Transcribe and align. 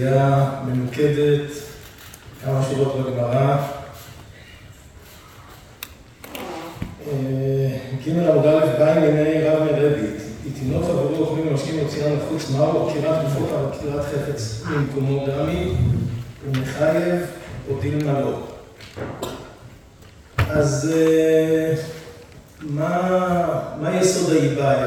סוגיה 0.00 0.50
ממוקדת, 0.66 1.50
כמה 2.44 2.62
שורות 2.70 2.96
בגמרא. 2.96 3.56
ג' 8.06 8.08
עמוד 8.08 8.46
א', 8.46 8.78
בא 8.78 8.92
ענייני 8.92 9.48
רב 9.48 9.62
מרבי, 9.62 10.06
תינוק 10.60 10.84
חברו 10.84 11.16
אוכלים 11.18 11.48
ומשקים 11.48 11.80
מוציאם 11.82 12.16
לחוץ, 12.16 12.50
מהו 12.50 12.88
עקירת 12.88 13.24
גופות 13.24 13.48
על 13.58 13.66
עקירת 13.72 14.04
חפץ 14.04 14.64
ממקומו 14.70 15.26
דמי, 15.26 15.72
ומחייב 16.44 17.20
או 17.70 17.74
דילמה 17.80 18.20
לא. 18.20 18.38
אז 20.48 20.94
מה 22.70 23.90
יסוד 24.00 24.32
האיבעיה? 24.32 24.86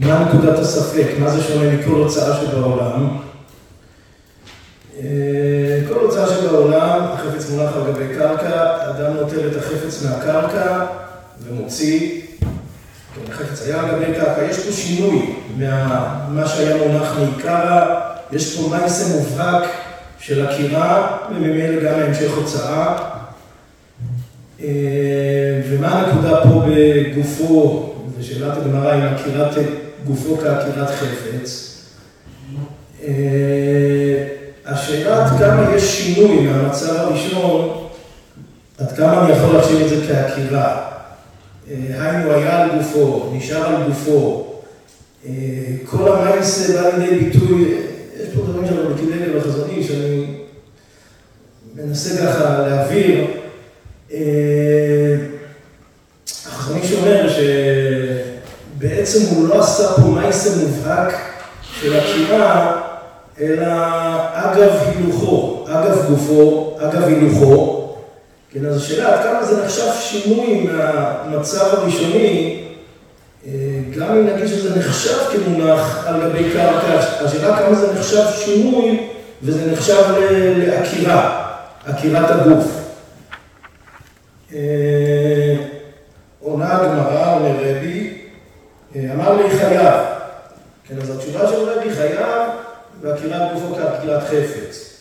מה 0.00 0.24
נקודת 0.28 0.58
הספק? 0.58 1.06
מה 1.18 1.30
זה 1.30 1.42
שונה 1.42 1.76
מכל 1.76 1.90
הוצאה 1.90 2.36
שבעולם? 2.36 3.24
כל 5.88 6.00
הוצאה 6.00 6.26
שבעולם, 6.26 7.00
החפץ 7.12 7.50
מונח 7.50 7.70
על 7.76 7.92
גבי 7.92 8.14
קרקע, 8.14 8.76
אדם 8.90 9.14
נוטל 9.14 9.48
את 9.48 9.56
החפץ 9.56 10.02
מהקרקע 10.04 10.86
ומוציא, 11.42 12.20
החפץ 13.28 13.62
היה 13.66 13.80
על 13.80 13.86
גבי 13.90 14.14
קרקע, 14.14 14.42
יש 14.42 14.66
פה 14.66 14.72
שינוי 14.72 15.34
ממה 15.56 16.46
שהיה 16.46 16.76
מונח 16.76 17.18
מעיקרא, 17.18 18.00
יש 18.32 18.56
פה 18.56 18.68
מייסה 18.76 19.16
מובהק 19.16 19.62
של 20.18 20.46
עקירה 20.46 21.16
וממילא 21.30 21.82
גם 21.82 22.00
המשך 22.00 22.30
הוצאה. 22.36 22.96
ומה 25.68 25.88
הנקודה 25.88 26.40
פה 26.42 26.66
בגופו, 26.68 27.94
ושאלת 28.18 28.56
הגמרא 28.56 28.90
היא 28.92 29.02
עקירת 29.02 29.54
גופו 30.06 30.36
כעקירת 30.36 30.90
חפץ. 30.90 31.70
השאלה 34.66 35.24
עד 35.24 35.38
כמה 35.38 35.76
יש 35.76 35.82
שינוי 35.82 36.46
מהמצב 36.46 36.96
הראשון, 36.96 37.88
עד 38.78 38.92
כמה 38.96 39.24
אני 39.24 39.32
יכול 39.32 39.56
להחשיב 39.56 39.80
את 39.80 39.88
זה 39.88 39.96
כעקירה. 40.08 40.90
היינו 41.68 42.32
היה 42.32 42.62
על 42.62 42.70
גופו, 42.78 43.32
נשאר 43.32 43.66
על 43.66 43.88
גופו, 43.88 44.46
כל 45.84 46.12
המייסה 46.12 46.82
בא 46.82 46.96
לידי 46.96 47.24
ביטוי, 47.24 47.74
יש 48.22 48.28
פה 48.34 48.40
דברים 48.40 48.66
שאנחנו 48.66 48.90
מכירים 48.90 49.38
בחזון 49.38 49.70
איש, 49.70 49.86
שאני 49.86 50.26
מנסה 51.74 52.26
ככה 52.26 52.58
להעביר. 52.68 53.26
החזון 56.46 56.78
איש 56.82 56.92
אומר 56.92 57.26
שבעצם 58.78 59.18
הוא 59.30 59.48
לא 59.48 59.60
עשה 59.60 59.92
פה 59.92 60.02
מייסה 60.02 60.50
מובהק 60.56 61.14
של 61.80 61.96
עקירה, 62.00 62.80
אלא 63.40 63.66
אגב 64.32 64.70
הילוכו, 64.86 65.64
אגב 65.68 66.06
גופו, 66.08 66.76
אגב 66.80 67.04
הילוכו. 67.04 67.80
כן, 68.50 68.66
אז 68.66 68.76
השאלה 68.76 69.14
עד 69.14 69.22
כמה 69.22 69.44
זה 69.44 69.64
נחשב 69.64 69.92
שינוי 70.00 70.66
מהמצב 70.72 71.64
הראשוני, 71.72 72.64
גם 73.98 74.10
אם 74.10 74.26
נגיד 74.26 74.46
שזה 74.46 74.78
נחשב 74.78 75.18
כמונח 75.32 76.04
על 76.06 76.20
גבי 76.20 76.50
קרקע, 76.52 76.98
השאלה 77.24 77.58
כמה 77.58 77.74
זה 77.74 77.92
נחשב 77.92 78.24
שינוי 78.44 79.08
וזה 79.42 79.72
נחשב 79.72 80.02
לעקירה, 80.56 81.50
עקירת 81.86 82.30
הגוף. 82.30 82.80
עונה 86.40 86.76
הגמרא, 86.76 87.34
עונה 87.34 87.48
רבי, 87.60 88.18
אמר 88.96 89.32
לי 89.36 89.58
חייב. 89.58 89.94
כן, 90.88 90.94
אז 91.02 91.10
התשובה 91.10 91.48
של 91.48 91.68
רבי 91.68 91.94
חייב 91.94 92.33
ועקירת 93.04 93.52
גופו 93.52 93.74
כעקירת 93.74 94.22
חפץ. 94.22 94.94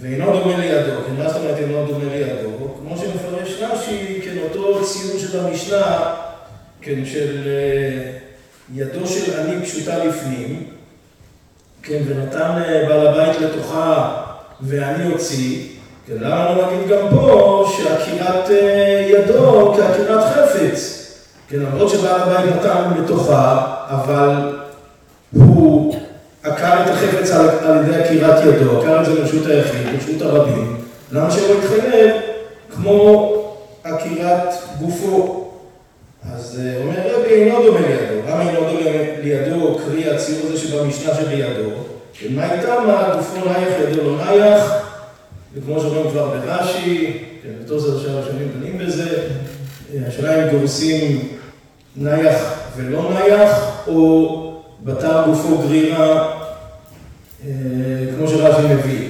ואינו 0.00 0.24
דומה 0.24 0.56
לידו, 0.56 0.92
כן, 1.06 1.22
מה 1.22 1.28
זאת 1.28 1.36
אומרת 1.36 1.58
אינו 1.58 1.86
דומה 1.86 2.04
לידו? 2.14 2.74
כמו 2.80 2.96
שמפרש 2.96 3.62
רש"י, 3.62 4.20
כן, 4.24 4.36
אותו 4.42 4.84
ציור 4.84 5.18
של 5.18 5.40
המשנה, 5.40 6.14
כן, 6.80 7.04
של 7.04 7.48
ידו 8.74 9.06
של 9.06 9.40
עני 9.40 9.66
פשוטה 9.66 10.04
לפנים, 10.04 10.64
כן, 11.82 12.02
ונתן 12.06 12.62
בעל 12.88 13.06
הבית 13.06 13.40
לתוכה 13.40 14.22
ועני 14.60 15.04
הוציא, 15.04 15.68
כן, 16.06 16.14
למה 16.20 16.54
לא 16.54 16.66
נגיד 16.66 16.88
גם 16.88 17.08
פה 17.10 17.64
שעקירת 17.76 18.50
ידו 19.08 19.74
כעקירת 19.76 20.24
חפץ? 20.24 21.04
כן, 21.48 21.58
למרות 21.58 21.90
שבעל 21.90 22.20
הבית 22.20 22.56
נתן 22.56 22.90
לתוכה, 23.02 23.74
אבל 23.88 24.54
הוא 25.32 26.07
עקר 26.52 26.82
את 26.82 26.90
החפץ 26.90 27.30
על 27.62 27.84
ידי 27.84 27.96
עקירת 27.96 28.44
ידו, 28.44 28.80
עקר 28.80 29.00
את 29.00 29.06
זה 29.06 29.14
ברשות 29.14 29.46
היחיד, 29.46 29.86
ברשות 29.92 30.22
הרבים, 30.22 30.76
למה 31.12 31.30
שלא 31.30 31.54
יתחייב 31.54 32.14
כמו 32.74 33.34
עקירת 33.84 34.54
גופו? 34.80 35.44
אז 36.34 36.60
אומר 36.80 36.96
רבי, 37.14 37.34
אינו 37.34 37.62
דומה 37.62 37.80
לידו. 37.80 38.28
למה 38.28 38.48
אינו 38.48 38.60
דומה 38.60 38.90
לידו, 39.22 39.78
קרי 39.78 40.10
הציור 40.10 40.46
הזה 40.46 40.58
שבמשנה 40.58 41.14
שבידו? 41.14 41.70
מה 42.30 42.54
איתה? 42.54 42.80
מה 42.86 43.14
גופו 43.16 43.48
נייח, 43.48 43.74
ידו 43.80 44.10
לא 44.10 44.24
נייח, 44.24 44.72
וכמו 45.54 45.80
שאומרים 45.80 46.10
כבר 46.10 46.28
ברש"י, 46.28 47.22
בתור 47.64 47.78
זה 47.78 48.10
הראשונים 48.10 48.48
דנים 48.58 48.78
בזה, 48.78 49.28
השאלה 50.06 50.44
אם 50.44 50.50
גורסים 50.50 51.28
נייח 51.96 52.54
ולא 52.76 53.10
נייח, 53.12 53.82
או 53.86 54.54
בתר 54.84 55.22
גופו 55.26 55.58
גרירה, 55.58 56.37
כמו 58.16 58.28
שרש"י 58.28 58.74
מביא. 58.74 59.08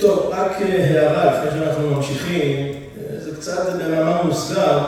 טוב, 0.00 0.30
רק 0.32 0.52
הערה 0.60 1.24
לפני 1.24 1.60
שאנחנו 1.60 1.90
ממשיכים, 1.90 2.72
זה 3.18 3.36
קצת 3.36 3.76
במאמר 3.76 4.22
מוסגר, 4.22 4.78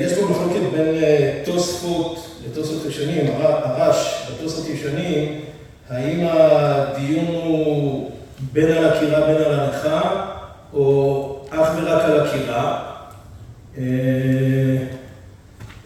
יש 0.00 0.12
פה 0.12 0.26
מחלוקת 0.30 0.60
בין 0.72 0.94
תוספות 1.44 2.26
לתוספות 2.46 2.86
ישנים, 2.86 3.26
הר"ש 3.40 4.30
בתוספות 4.30 4.68
ישנים, 4.68 5.40
האם 5.88 6.26
הדיון 6.30 7.26
הוא 7.26 8.10
בין 8.52 8.72
על 8.72 8.84
עקירה 8.84 9.20
בין 9.20 9.36
על 9.36 9.60
הנחה, 9.60 10.26
או 10.72 11.36
אך 11.50 11.68
ורק 11.76 12.02
על 12.02 12.20
עקירה. 12.20 12.90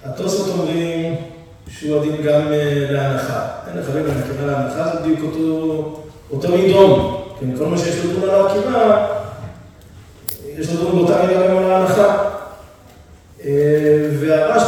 התוספות 0.04 0.48
אומרים 0.48 0.83
שהוא 1.78 2.00
עדין 2.00 2.16
גם 2.22 2.40
להנחה. 2.90 3.46
אין 3.68 3.78
לך 3.78 3.90
בין 3.90 4.04
עקירה 4.06 4.46
להנחה, 4.46 4.90
זה 4.92 5.00
בדיוק 5.00 5.20
אותו 6.30 6.48
מידון. 6.48 7.20
כל 7.58 7.66
מה 7.66 7.78
שיש 7.78 7.96
לדון 8.04 8.22
על 8.22 8.30
העקירה, 8.30 9.06
יש 10.58 10.68
לדון 10.68 10.92
באותה 10.92 11.22
מידה 11.26 11.48
גם 11.48 11.56
על 11.56 11.72
ההנחה. 11.72 12.30
והר"ש 14.20 14.62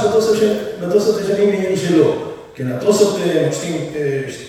בתוספות 0.80 1.20
ישנים 1.20 1.48
מעיר 1.48 1.76
שלו. 1.76 2.14
כן, 2.54 2.72
התוספות 2.72 3.20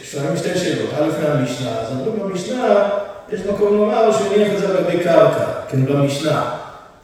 שואלים 0.04 0.38
שתי 0.38 0.58
שאלות, 0.58 0.90
א' 1.00 1.06
מהמשנה, 1.24 1.80
אז 1.80 1.92
אומרים 1.92 2.20
במשנה, 2.20 2.90
יש 3.34 3.42
מקום 3.54 3.78
לומר 3.78 4.12
שהוא 4.12 4.34
הניח 4.34 4.48
את 4.58 4.70
על 4.70 4.84
גבי 4.84 5.04
קרקע, 5.04 5.46
כן, 5.70 5.86
במשנה. 5.86 6.52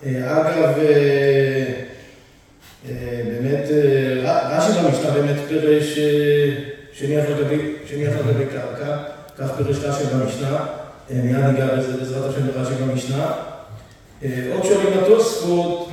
אגב, 0.05 0.69
רש"י 4.85 4.97
במשנה 4.97 5.11
באמת 5.11 5.35
פירש 5.47 5.99
שהניח 6.93 7.25
על 7.25 8.23
גבי 8.33 8.45
קרקע, 8.45 8.97
כך 9.37 9.51
פירש 9.57 9.77
רש"י 9.83 10.03
במשנה, 10.03 10.57
מיד 11.09 11.35
ניגע 11.35 11.65
בזה 11.75 11.97
בעזרת 11.97 12.29
השם 12.29 12.47
ברש"י 12.47 12.73
במשנה. 12.73 13.31
עוד 14.53 14.63
שואלים 14.63 14.99
התוספות, 15.03 15.89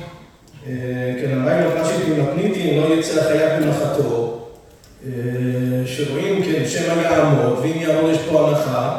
כן, 1.21 1.31
המים 1.31 1.67
רש"י 1.75 2.13
במתניתין, 2.13 2.81
לא 2.81 2.95
יצא 2.95 3.21
החייב 3.21 3.63
במחתו, 3.63 4.47
שרואים, 5.85 6.43
כן, 6.43 6.63
שמא 6.67 7.01
יעמוד, 7.01 7.59
ואם 7.61 7.81
יעמוד 7.81 8.11
יש 8.11 8.17
פה 8.31 8.47
הנחה, 8.47 8.97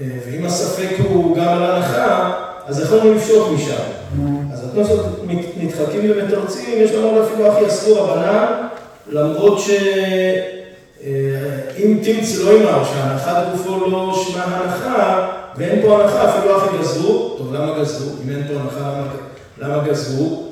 ואם 0.00 0.46
הספק 0.46 0.96
הוא 1.08 1.36
גם 1.36 1.48
על 1.48 1.62
ההנחה, 1.62 2.32
אז 2.66 2.80
יכולנו 2.80 3.14
לפשוט 3.14 3.52
משם. 3.52 3.82
אז 4.52 4.64
התוספות 4.64 5.24
נדחקים 5.56 6.10
ומתרצים, 6.10 6.82
יש 6.82 6.90
לנו 6.90 7.24
אפילו 7.24 7.52
הכי 7.52 7.66
אסור 7.66 7.98
רבנן, 7.98 8.46
למרות 9.08 9.58
שאם 9.58 10.78
תמצא 12.02 12.42
לא 12.44 12.50
יאמר 12.50 12.84
שההנחה 12.84 13.44
בגופו 13.44 13.90
לא 13.90 14.24
שמע 14.28 14.44
הנחה, 14.44 15.30
ואין 15.56 15.82
פה 15.82 16.02
הנחה, 16.02 16.38
אפילו 16.38 16.56
הכי 16.56 16.78
גזרו, 16.78 17.34
טוב, 17.38 17.54
למה 17.54 17.78
גזרו? 17.78 18.10
אם 18.24 18.30
אין 18.30 18.42
פה 18.48 18.54
הנחה, 18.60 19.02
למה 19.58 19.84
גזרו? 19.84 20.44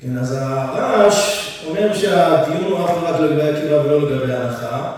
כן, 0.00 0.18
אז 0.18 0.36
הר"ש 0.40 1.50
אומר 1.68 1.94
שהדיון 1.94 2.64
הוא 2.72 2.84
אך 2.84 2.90
ורק 3.02 3.20
לגבי 3.20 3.42
עקירה 3.42 3.84
ולא 3.84 4.10
לגבי 4.10 4.32
ההנחה, 4.32 4.92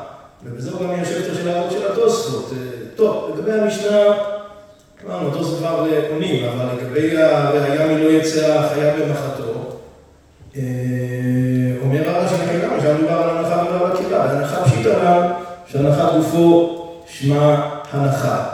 ובזהו 0.45 0.79
גם 0.79 1.03
יש 1.03 1.09
יותר 1.11 1.35
של 1.35 1.49
הערות 1.49 1.71
של 1.71 1.93
התוספות. 1.93 2.53
טוב, 2.97 3.31
לגבי 3.35 3.53
המשנה, 3.53 3.99
אמרנו, 5.06 5.29
התוספות 5.29 5.59
כבר 5.59 5.87
עונים, 6.11 6.49
אבל 6.49 6.65
לגבי 6.77 7.23
הראיה 7.23 7.87
מי 7.87 8.05
לא 8.05 8.09
יצא 8.11 8.59
החייב 8.59 8.95
במחתו, 9.03 9.79
מדובר 12.99 13.23
על 13.23 13.37
הנחה 13.37 13.62
ולא 13.69 13.87
על 13.87 13.93
עקירה, 13.93 14.27
בהנחה 14.27 14.65
פשיטא 14.65 14.89
עקירת 15.69 16.12
גופו 16.17 16.75
שמה 17.06 17.71
הנחה. 17.93 18.45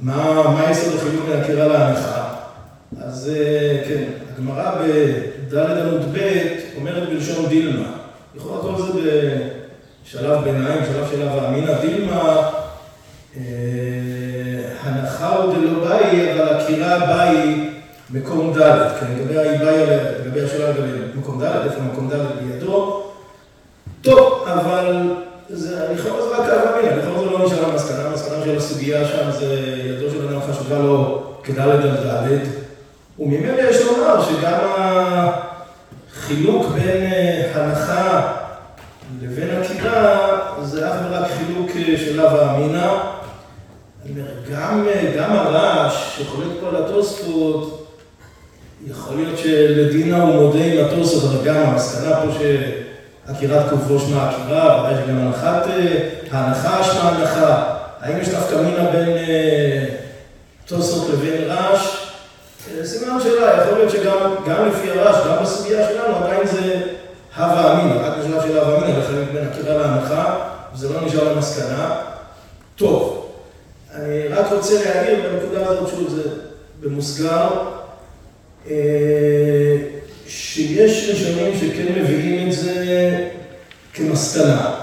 מה 0.00 0.66
יסוד 0.70 0.94
החילוק 0.94 1.26
בין 1.28 1.40
עקירה 1.40 1.66
להנחה? 1.66 2.28
אז 3.02 3.30
כן, 3.88 4.02
הגמרא 4.34 4.70
בד' 4.74 5.58
עמוד 5.58 6.02
ב' 6.12 6.18
אומרת 6.76 7.08
בלשון 7.08 7.46
דילמה. 7.46 7.86
לכאורה 8.36 8.60
כל 8.62 8.82
זה 8.82 9.00
בשלב 10.04 10.44
ביניים, 10.44 10.82
בשלב 10.82 11.06
של 11.10 11.28
הווה 11.28 11.48
אמינא 11.48 11.72
דילמה, 11.80 12.50
הנחה 14.82 15.36
הוא 15.36 15.54
דלא 15.54 15.88
באי, 15.88 16.32
אבל 16.32 16.48
עקירה 16.48 16.98
באי 16.98 17.70
מקום 18.10 18.52
ד', 18.58 18.88
כן, 19.00 19.06
לגבי 19.18 20.42
השאלה 20.42 20.70
לגבי 20.70 21.18
מקום 21.18 21.42
ד', 21.42 21.62
איפה 21.64 21.80
מקום 21.92 22.10
ד' 22.10 22.16
בידו. 22.42 23.02
טוב, 24.04 24.44
אבל 24.46 25.10
זה 25.48 25.86
רק 26.32 26.48
הווה 26.48 26.80
אמינא, 26.80 26.94
לכאורה 26.94 27.24
זה 27.24 27.30
לא 27.30 27.46
נשאר 27.46 27.70
המסקנה, 27.70 28.06
המסקנה 28.06 28.44
של 28.44 28.56
הסוגיה 28.56 29.08
שם 29.08 29.30
זה 29.30 29.58
ידו 29.84 30.10
של 30.10 30.28
אדם 30.28 30.40
חשובה 30.40 30.78
לו 30.78 31.22
כד' 31.44 31.58
על 31.58 31.80
ד', 31.80 32.38
וממילא 33.18 33.62
יש 33.62 33.76
לומר 33.80 34.24
שגם 34.24 34.58
החילוק 36.16 36.66
בין 36.66 37.12
הנחה 37.54 38.32
לבין 39.22 39.50
עקירה 39.50 40.38
זה 40.62 40.90
אך 40.90 40.96
ורק 41.10 41.30
חילוק 41.30 41.70
של 41.96 42.20
הווה 42.20 42.56
אמינא. 42.56 42.96
אני 44.04 44.20
אומר, 44.72 44.92
גם 45.16 45.36
הר"ש 45.36 46.18
שחולק 46.18 46.48
פה 46.60 46.68
על 46.68 46.76
התוספות, 46.76 47.88
יכול 48.86 49.16
להיות 49.16 49.38
שלדינא 49.38 50.16
הוא 50.16 50.34
מודה 50.34 50.64
עם 50.64 50.84
התוספות, 50.84 51.30
אבל 51.30 51.44
גם 51.44 51.56
המסקנה 51.56 52.16
פה 52.16 52.32
שעקירת 53.26 53.70
גופו 53.70 53.98
שמה 53.98 54.30
עקירה, 54.30 54.80
ודאי 54.80 55.04
שגם 55.04 55.32
ההנחה 56.30 56.84
שמה 56.84 57.08
הנחה. 57.08 57.76
האם 58.00 58.20
יש 58.20 58.28
נפקא 58.28 58.54
מינה 58.54 58.90
בין 58.90 59.08
תוספות 60.66 61.08
לבין 61.12 61.50
ר"ש? 61.50 62.10
סימן 62.84 63.20
שאלה, 63.22 63.62
יכול 63.62 63.78
להיות 63.78 63.90
שגם 63.90 64.68
לפי 64.68 64.90
הר"ש, 64.90 65.26
גם 65.26 65.42
בסוגיה 65.42 65.88
שלנו, 65.88 66.16
עדיין 66.16 66.46
זה 66.46 66.82
הווה 67.36 67.72
אמינא, 67.72 67.94
רק 67.94 68.18
בשלב 68.18 68.42
של 68.42 68.58
הווה 68.58 68.78
אמינא, 68.78 68.98
לחלק 68.98 69.30
בין 69.32 69.48
עקירה 69.48 69.76
להנחה, 69.76 70.48
וזה 70.74 70.88
לא 70.88 71.00
נשאר 71.06 71.32
למסקנה. 71.32 71.96
טוב, 72.76 73.30
אני 73.94 74.28
רק 74.28 74.52
רוצה 74.52 74.74
להעיר 74.84 75.18
בנקודה 75.22 75.66
הזאת, 75.66 75.88
שוב, 75.90 76.08
זה 76.08 76.22
במוסגר, 76.80 77.48
שיש 80.26 81.10
ראשונים 81.10 81.54
שכן 81.60 82.02
מביאים 82.02 82.48
את 82.48 82.52
זה 82.52 82.63
כמסקנה, 83.94 84.74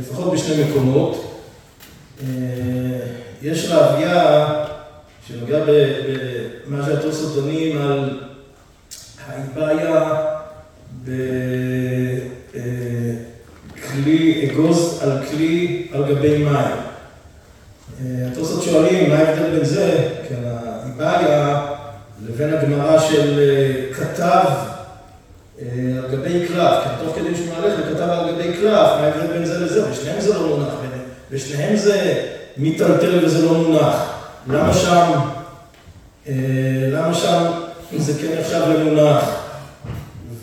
לפחות 0.00 0.32
בשני 0.32 0.64
מקומות. 0.64 1.38
יש 3.42 3.64
רעביה 3.70 4.46
שנוגע 5.28 5.58
במה 6.66 6.86
שהתוספות 6.86 7.44
דנים 7.44 7.82
על 7.82 8.20
האיבעיה 9.26 10.14
בכלי, 13.74 14.50
אגוז 14.50 14.98
על 15.02 15.26
כלי 15.30 15.86
על 15.92 16.14
גבי 16.14 16.44
מים. 16.44 16.76
התוספות 18.32 18.62
שואלים 18.62 19.10
מה 19.10 19.16
ההבדל 19.18 19.50
בין 19.50 19.64
זה, 19.64 20.08
כן, 20.28 20.42
האיבעיה 20.44 21.66
לבין 22.28 22.54
הגמרא 22.54 22.98
של 23.00 23.40
כתב 23.96 24.71
על 25.60 26.08
גבי 26.10 26.46
קלף, 26.48 26.84
כן, 26.84 26.90
תוך 27.04 27.16
כדי 27.16 27.34
שהוא 27.34 27.46
מהלך 27.48 27.74
וכתב 27.78 28.08
על 28.08 28.32
גבי 28.32 28.52
קלף, 28.52 28.88
מה 28.88 29.00
ההבדל 29.00 29.26
בין 29.32 29.44
זה 29.44 29.58
לזה, 29.58 29.88
בשניהם 29.90 30.20
זה 30.20 30.34
לא 30.34 30.46
מונח, 30.46 30.72
בשניהם 31.30 31.76
זה 31.76 32.24
מיטלטל 32.56 33.24
וזה 33.24 33.46
לא 33.46 33.54
מונח. 33.54 33.96
למה 34.48 34.74
שם, 34.74 35.12
למה 36.92 37.14
שם 37.14 37.44
זה 37.96 38.12
כן 38.22 38.40
נחשב 38.40 38.60
למונח 38.68 39.24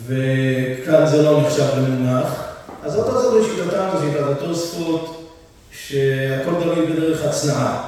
וכאן 0.06 1.06
זה 1.06 1.22
לא 1.22 1.40
נחשב 1.40 1.66
למונח? 1.76 2.44
אז 2.84 2.92
זאת 2.92 3.08
הזאת 3.08 3.42
לשיטתם, 3.42 3.86
לשיטת 3.94 4.20
התוספות, 4.30 5.30
שהכל 5.72 6.50
תלוי 6.62 6.86
בדרך 6.86 7.24
הצנעה. 7.24 7.86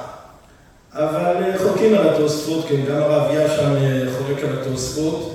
אבל 0.92 1.34
חולקים 1.58 1.94
על 1.94 2.08
התוספות, 2.08 2.64
כן, 2.68 2.84
גם 2.88 3.02
הרעביה 3.02 3.48
שם 3.48 3.74
חולק 4.18 4.44
על 4.44 4.58
התוספות. 4.60 5.34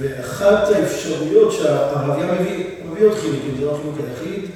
ואחת 0.00 0.68
האפשרויות 0.68 1.52
שהרעביה 1.52 2.26
מביא, 2.32 2.64
מביא 2.84 3.06
עוד 3.06 3.18
חילוקים, 3.18 3.54
זה 3.58 3.66
לא 3.66 3.72
החילוק 3.74 3.96
היחיד, 3.98 4.50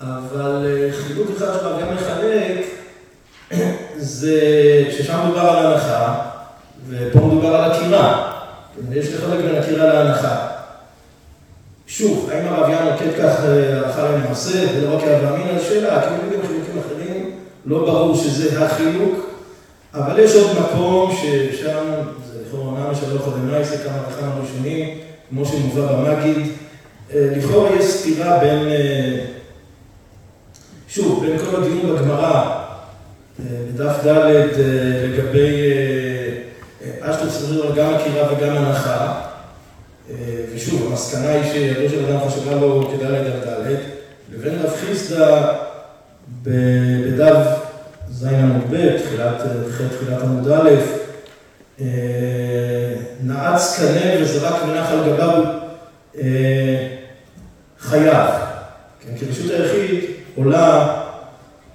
אבל 0.00 0.66
חילוק 0.92 1.28
אחד 1.36 1.46
שהרעביה 1.52 1.94
מחלק, 1.94 2.66
זה 3.96 4.40
ששם 4.90 5.18
מדובר 5.24 5.40
על 5.40 5.66
הנחה, 5.66 6.20
ופה 6.88 7.18
מדובר 7.18 7.54
על 7.54 7.72
עקירה. 7.72 8.32
יש 8.92 9.14
לחלק 9.14 9.44
בין 9.44 9.54
עקירה 9.54 9.86
להנחה. 9.86 10.46
שוב, 11.86 12.30
האם 12.32 12.46
הרעביה 12.46 12.84
נוקט 12.84 13.20
כך 13.22 13.40
הלכה 13.44 14.10
למעשה, 14.10 14.58
ולא 14.74 14.96
רק 14.96 15.02
הווה 15.02 15.34
אמינא, 15.34 15.60
שאלה, 15.60 16.02
כי 16.02 16.08
מביא 16.26 16.38
חילוקים 16.46 16.80
אחרים, 16.86 17.30
לא 17.66 17.78
ברור 17.78 18.16
שזה 18.16 18.64
החילוק, 18.64 19.30
אבל 19.94 20.18
יש 20.18 20.34
עוד 20.34 20.50
מקום 20.60 21.16
ששם, 21.16 21.84
לכאורה 22.46 22.92
נמי 23.10 23.18
קודם 23.24 23.50
נייסה, 23.50 23.76
כמה 23.78 24.02
וכמה 24.10 24.34
ראשונים, 24.42 24.98
כמו 25.28 25.44
שמובא 25.44 25.92
במגיד, 25.92 26.36
לכאורה 27.14 27.70
יש 27.76 27.84
סתירה 27.84 28.38
בין, 28.38 28.68
שוב, 30.88 31.26
בין 31.26 31.38
כל 31.38 31.62
הדיון 31.62 31.96
בגמרא, 31.96 32.62
בדף 33.38 34.06
ד' 34.06 34.32
לגבי 35.04 35.52
אשתו 37.00 37.30
צפריר 37.30 37.72
גם 37.76 37.94
עקירה 37.94 38.32
וגם 38.32 38.56
הנחה, 38.56 39.20
ושוב, 40.54 40.86
המסקנה 40.90 41.30
היא 41.30 41.52
שידו 41.52 41.88
של 41.88 42.04
אדם 42.04 42.28
חשובה 42.28 42.54
לו 42.54 42.90
כד' 42.92 43.06
ד', 43.06 43.76
לבין 44.32 44.58
רב 44.62 44.70
חיסדא 44.80 45.52
בדף 46.42 47.46
ז' 48.10 48.24
עמוד 48.24 48.62
ב', 48.70 48.96
תחילת 48.96 50.22
עמוד 50.22 50.48
א', 50.48 50.70
נעץ 53.22 53.78
קנה 53.78 54.22
וזרק 54.22 54.64
מנח 54.64 54.90
על 54.90 55.00
גביו 55.06 55.42
חייו, 57.80 58.28
כי 59.18 59.24
רשות 59.30 59.50
היחיד 59.50 60.04
עולה 60.36 60.96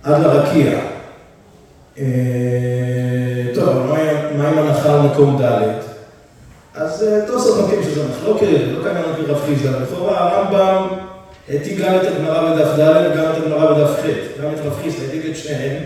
עד 0.03 0.21
לרקיע. 0.21 0.79
טוב, 3.55 3.69
אבל 3.69 3.81
מה 4.37 4.47
עם 4.47 4.57
הנחה 4.57 4.93
על 4.93 5.01
מקום 5.01 5.41
ד'? 5.41 5.61
אז 6.75 7.05
תוספות 7.27 7.59
נוקטים 7.59 7.83
שזה 7.83 8.03
מחלוקת, 8.09 8.47
לא 8.71 8.83
כאן 8.83 8.97
על 8.97 9.15
פי 9.15 9.21
רב 9.21 9.41
חיסדא, 9.45 9.79
לכאורה 9.79 10.17
הרמב"ם 10.19 10.87
העתיק 11.49 11.79
גם 11.79 11.95
את 11.95 12.01
הגמרא 12.07 12.53
בדף 12.53 12.67
ד' 12.79 13.11
וגם 13.11 13.31
את 13.31 13.37
הגמרא 13.37 13.73
בדף 13.73 13.89
ח', 13.89 14.41
גם 14.41 14.53
את 14.53 14.59
רב 14.65 14.73
חיסדא, 14.81 15.03
העתיק 15.03 15.25
את 15.31 15.37
שניהם, 15.37 15.83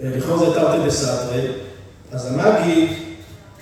לכאורה 0.00 0.38
זה 0.38 0.54
תרתי 0.54 0.86
דסתרי, 0.86 1.46
אז 2.12 2.32
המגיד, 2.32 2.88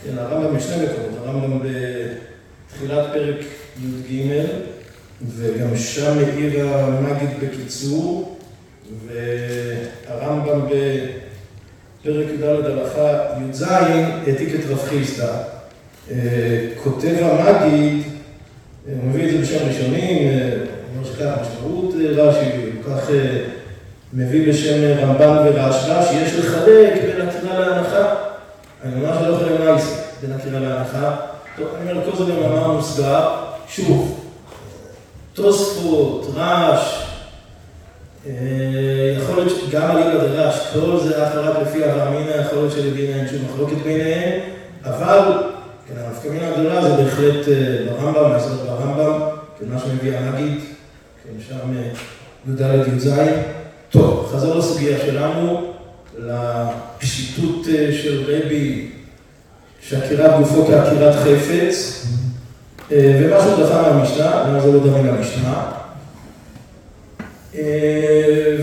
כן, 0.05 0.19
הרמב"ם 0.19 0.57
בשני 0.57 0.77
מקומות, 0.77 1.19
הרמב"ם 1.25 1.59
בתחילת 1.59 3.07
פרק 3.13 3.37
י"ג, 3.83 4.43
וגם 5.37 5.77
שם 5.77 6.19
העיר 6.19 6.69
המגיד 6.69 7.29
בקיצור, 7.43 8.39
והרמב"ם 9.07 10.61
בפרק 10.61 12.27
י"ד 12.35 12.43
הלכה 12.45 13.25
י"ז 13.41 13.63
העתיק 13.63 14.55
את 14.55 14.71
רב 14.71 14.79
חיסדא. 14.79 15.33
כותב 16.83 17.15
המגיד, 17.21 18.03
הוא 18.87 19.11
מביא 19.11 19.25
את 19.25 19.31
זה 19.31 19.39
בשם 19.39 19.69
ראשונים, 19.69 20.29
הוא 20.29 20.97
אומר 20.97 21.09
שכך 21.09 21.35
משמעות 21.41 21.95
רש"י, 22.17 22.47
הוא 22.57 22.95
כך 22.95 23.11
מביא 24.13 24.49
בשם 24.49 24.99
רמב"ן 24.99 25.37
ורשב"א, 25.45 26.03
שיש 26.03 26.35
לחלק 26.39 26.93
בין 27.03 27.29
עקירה 27.29 27.61
להנחה. 27.61 28.26
אני 28.85 28.95
ממש 28.95 29.17
לא 29.23 29.35
יכול 29.35 29.49
למעשה 29.49 30.03
בין 30.21 30.33
עקירה 30.33 30.61
להנחה. 30.61 31.17
טוב, 31.57 31.69
אני 31.83 31.93
אומר, 31.93 32.11
כל 32.11 32.17
זה 32.17 32.33
במאמר 32.33 32.73
מוסגר, 32.73 33.29
שוב, 33.69 34.31
תוספות, 35.35 36.27
רש, 36.35 37.07
יכול 39.19 39.37
להיות 39.37 39.53
שגם 39.61 39.91
על 39.91 39.99
ימד 39.99 40.15
הרש, 40.15 40.55
כל 40.73 41.01
זה 41.01 41.27
אך 41.27 41.33
ורק 41.35 41.57
לפי 41.63 41.85
אמינא, 41.85 42.31
יכול 42.31 42.59
להיות 42.59 42.73
שלדינא 42.73 43.17
אין 43.17 43.29
שום 43.29 43.39
מחלוקת 43.51 43.77
ביניהם, 43.85 44.41
אבל, 44.85 45.21
כן, 45.89 45.95
הנפקא 45.97 46.29
מינה 46.29 46.49
הגדולה 46.49 46.83
זה 46.83 47.03
בהחלט 47.03 47.47
ברמב"ם, 47.89 48.33
היסוד 48.33 48.67
ברמב"ם, 48.67 49.21
כן, 49.61 49.67
מה 49.69 49.79
שמביא 49.79 50.19
המגיד, 50.19 50.61
כן, 51.25 51.31
שם 51.49 51.75
י"ד 52.49 52.61
י"ז. 52.61 53.11
טוב, 53.91 54.31
חזור 54.33 54.55
לסוגיה 54.55 54.99
שלנו, 54.99 55.73
לפשיטות 56.19 57.65
של 58.03 58.23
רבי, 58.27 58.89
שעקירת 59.81 60.39
גופו 60.39 60.67
כעקירת 60.67 61.15
חפץ, 61.15 62.07
ומשהו 62.91 63.65
דחה 63.65 63.83
מהמשנה, 63.83 64.45
למה 64.49 64.61
זה 64.61 64.73
לא 64.73 64.79
דומה 64.79 64.99
למשנה. 64.99 65.73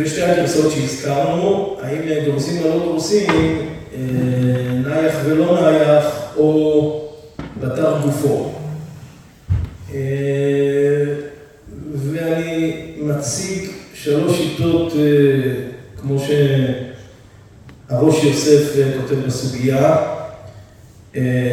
ושתי 0.02 0.22
הגרסאות 0.22 0.72
שהזכרנו, 0.72 1.78
האם 1.82 2.00
דורסים 2.26 2.64
או 2.64 2.70
לא 2.70 2.80
דורסים, 2.86 3.28
נייח 4.86 5.16
ולא 5.26 5.62
נייח, 5.62 6.34
או 6.38 7.10
בתר 7.60 7.98
גופו. 8.04 8.54
ואני 11.96 12.84
מציג 13.02 13.70
שלוש 13.94 14.38
שיטות, 14.38 14.94
כמו 16.02 16.20
שהראש 16.20 16.63
יוסף 18.34 18.76
כותב 19.02 19.26
בסוגיה, 19.26 19.96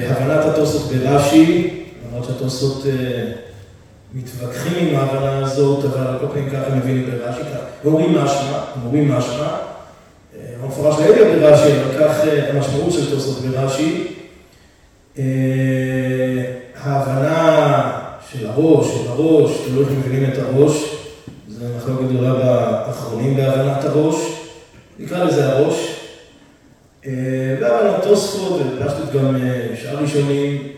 הבנת 0.08 0.44
התוספות 0.44 0.92
ברש"י, 0.92 1.70
למרות 2.08 2.24
שהתוספות 2.24 2.84
מתווכחים 4.14 4.88
עם 4.88 4.94
ההבנה 4.96 5.38
הזאת, 5.38 5.84
אבל 5.84 6.06
על 6.06 6.18
כל 6.18 6.26
פנים 6.32 6.50
ככה 6.50 6.74
מבינים 6.74 7.10
ברש"י, 7.10 7.40
ואומרים 7.84 8.14
משמע, 8.14 8.58
אומרים 8.84 9.12
משמע, 9.12 9.56
המפורש 10.62 10.98
לא 10.98 11.04
יודע 11.04 11.38
ברש"י, 11.38 11.72
אבל 11.72 11.98
כך 11.98 12.20
המשמעות 12.48 12.92
של 12.92 13.10
תוספות 13.10 13.44
ברש"י, 13.44 14.06
ההבנה 16.82 17.92
של 18.32 18.46
הראש, 18.46 18.86
של 18.86 19.08
הראש, 19.08 19.50
תלוי 19.66 19.84
איך 19.84 19.92
מבינים 19.98 20.30
את 20.32 20.38
הראש, 20.38 20.96
זה 21.48 21.66
מחלוקת 21.76 22.04
גדולה 22.04 22.32
באחרונים 22.34 23.36
בהבנת 23.36 23.84
הראש, 23.84 24.16
נקרא 24.98 25.24
לזה 25.24 25.52
הראש, 25.52 25.89
והבנת 27.04 28.02
תוספות, 28.02 28.60
ופשטות 28.60 29.12
גם 29.12 29.36
שאר 29.82 29.96
ראשונים, 29.96 30.68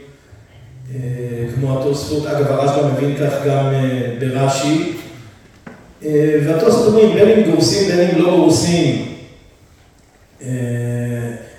כמו 1.55 1.81
התוספות, 1.81 2.27
אגב 2.27 2.47
הרשב"א 2.47 2.87
מבין 2.87 3.17
כך 3.17 3.33
גם 3.47 3.65
ברש"י, 4.21 4.93
והתוספות 6.47 6.87
אומרים 6.87 7.15
בין 7.15 7.29
אם 7.29 7.51
גורסים 7.51 7.89
בין 7.89 8.11
אם 8.11 8.19
לא 8.19 8.37
גורסים, 8.37 9.15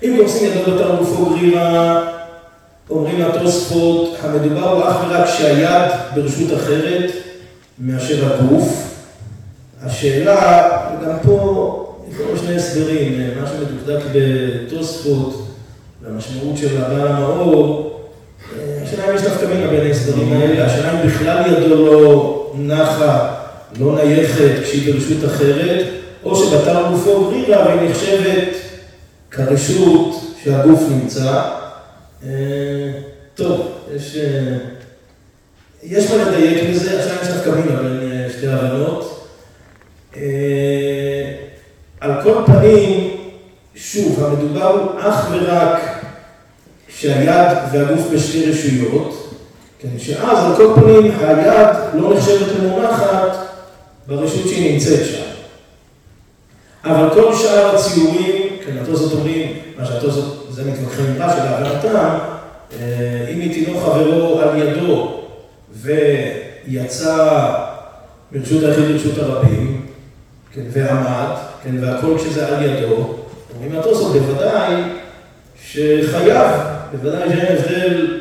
אם 0.02 0.16
גורסים 0.16 0.50
ידו 0.50 0.72
בתר 0.72 0.96
גופו 0.96 1.26
גרירא, 1.26 2.00
אומרים 2.90 3.22
התוספות, 3.22 4.16
המדובר 4.22 4.68
הוא 4.68 4.88
אך 4.88 4.96
ורק 5.08 5.26
שהיד 5.26 5.90
ברשות 6.14 6.58
אחרת 6.58 7.10
מאשר 7.78 8.34
הגוף, 8.34 8.94
השאלה, 9.82 10.68
וגם 11.00 11.16
פה 11.22 11.80
יש 12.10 12.40
שני 12.40 12.56
הסברים, 12.56 13.20
מה 13.40 13.46
שמדוקדק 13.46 14.04
בתוספות 14.14 15.48
והמשמעות 16.02 16.56
של 16.56 16.82
הבעל 16.82 17.06
המאור, 17.08 17.90
השאלה 18.82 19.10
אם 19.10 19.16
יש 19.16 19.22
נפקא 19.22 19.44
מינה 19.46 19.66
בין 19.66 19.86
ההסברים 19.86 20.32
האלה, 20.32 20.66
השאלה 20.66 21.02
אם 21.02 21.06
בכלל 21.08 21.42
ידו 21.52 21.68
לא 21.68 22.52
נחה, 22.58 23.34
לא 23.80 23.94
נייחת 23.94 24.62
כשהיא 24.62 24.92
ברשות 24.92 25.24
אחרת, 25.24 25.86
או 26.24 26.36
שבתר 26.36 26.82
גופו 26.90 27.30
גרירא 27.30 27.66
והיא 27.66 27.90
נחשבת 27.90 28.48
כרשות 29.30 30.14
שהגוף 30.44 30.80
נמצא. 30.90 31.42
טוב, 33.34 33.72
יש 35.82 36.10
מה 36.10 36.24
לדייק 36.24 36.70
בזה, 36.70 36.92
אם 36.92 37.16
יש 37.22 37.28
נפקא 37.28 37.50
מינה 37.50 37.82
בין 37.82 38.28
שתי 38.36 38.46
ההבנות. 38.46 39.28
על 42.04 42.22
כל 42.22 42.42
פנים, 42.46 43.10
שוב, 43.74 44.24
המדובר 44.24 44.66
הוא 44.66 45.00
אך 45.00 45.28
ורק 45.30 45.80
שהיד 46.88 47.58
והגוף 47.72 48.06
בשתי 48.14 48.50
רשויות, 48.50 49.34
שאז 49.98 50.44
על 50.44 50.56
כל 50.56 50.80
פנים 50.80 51.12
היד 51.20 51.76
לא 51.94 52.14
נחשבת 52.14 52.46
למונחת 52.58 53.36
ברשות 54.06 54.48
שהיא 54.48 54.72
נמצאת 54.72 55.06
שם. 55.06 55.22
אבל 56.84 57.14
כל 57.14 57.34
שאר 57.34 57.76
הציורים, 57.76 58.56
כן, 58.66 58.78
התוספות 58.82 59.12
אומרים, 59.12 59.52
מה 59.78 59.86
שהתוספות, 59.86 60.46
זה 60.50 60.64
מתווכחים 60.64 61.06
עם 61.06 61.22
רש"י 61.22 61.38
להבנתם, 61.38 62.18
אם 63.32 63.40
התינוק 63.40 63.82
חברו 63.82 64.40
על 64.40 64.58
ידו 64.58 65.20
ויצא 65.72 67.50
מרשות 68.32 68.62
היחיד 68.62 68.84
לרשות 68.84 69.18
הרבים, 69.18 69.86
ועמד, 70.72 71.53
והכל 71.72 72.18
כשזה 72.18 72.48
על 72.48 72.62
ידו, 72.62 73.14
אומרים 73.54 73.78
התוספות 73.78 74.12
בוודאי 74.12 74.74
שחייב, 75.64 76.50
בוודאי 76.92 77.28
שאין 77.28 77.56
הבדל 77.56 78.20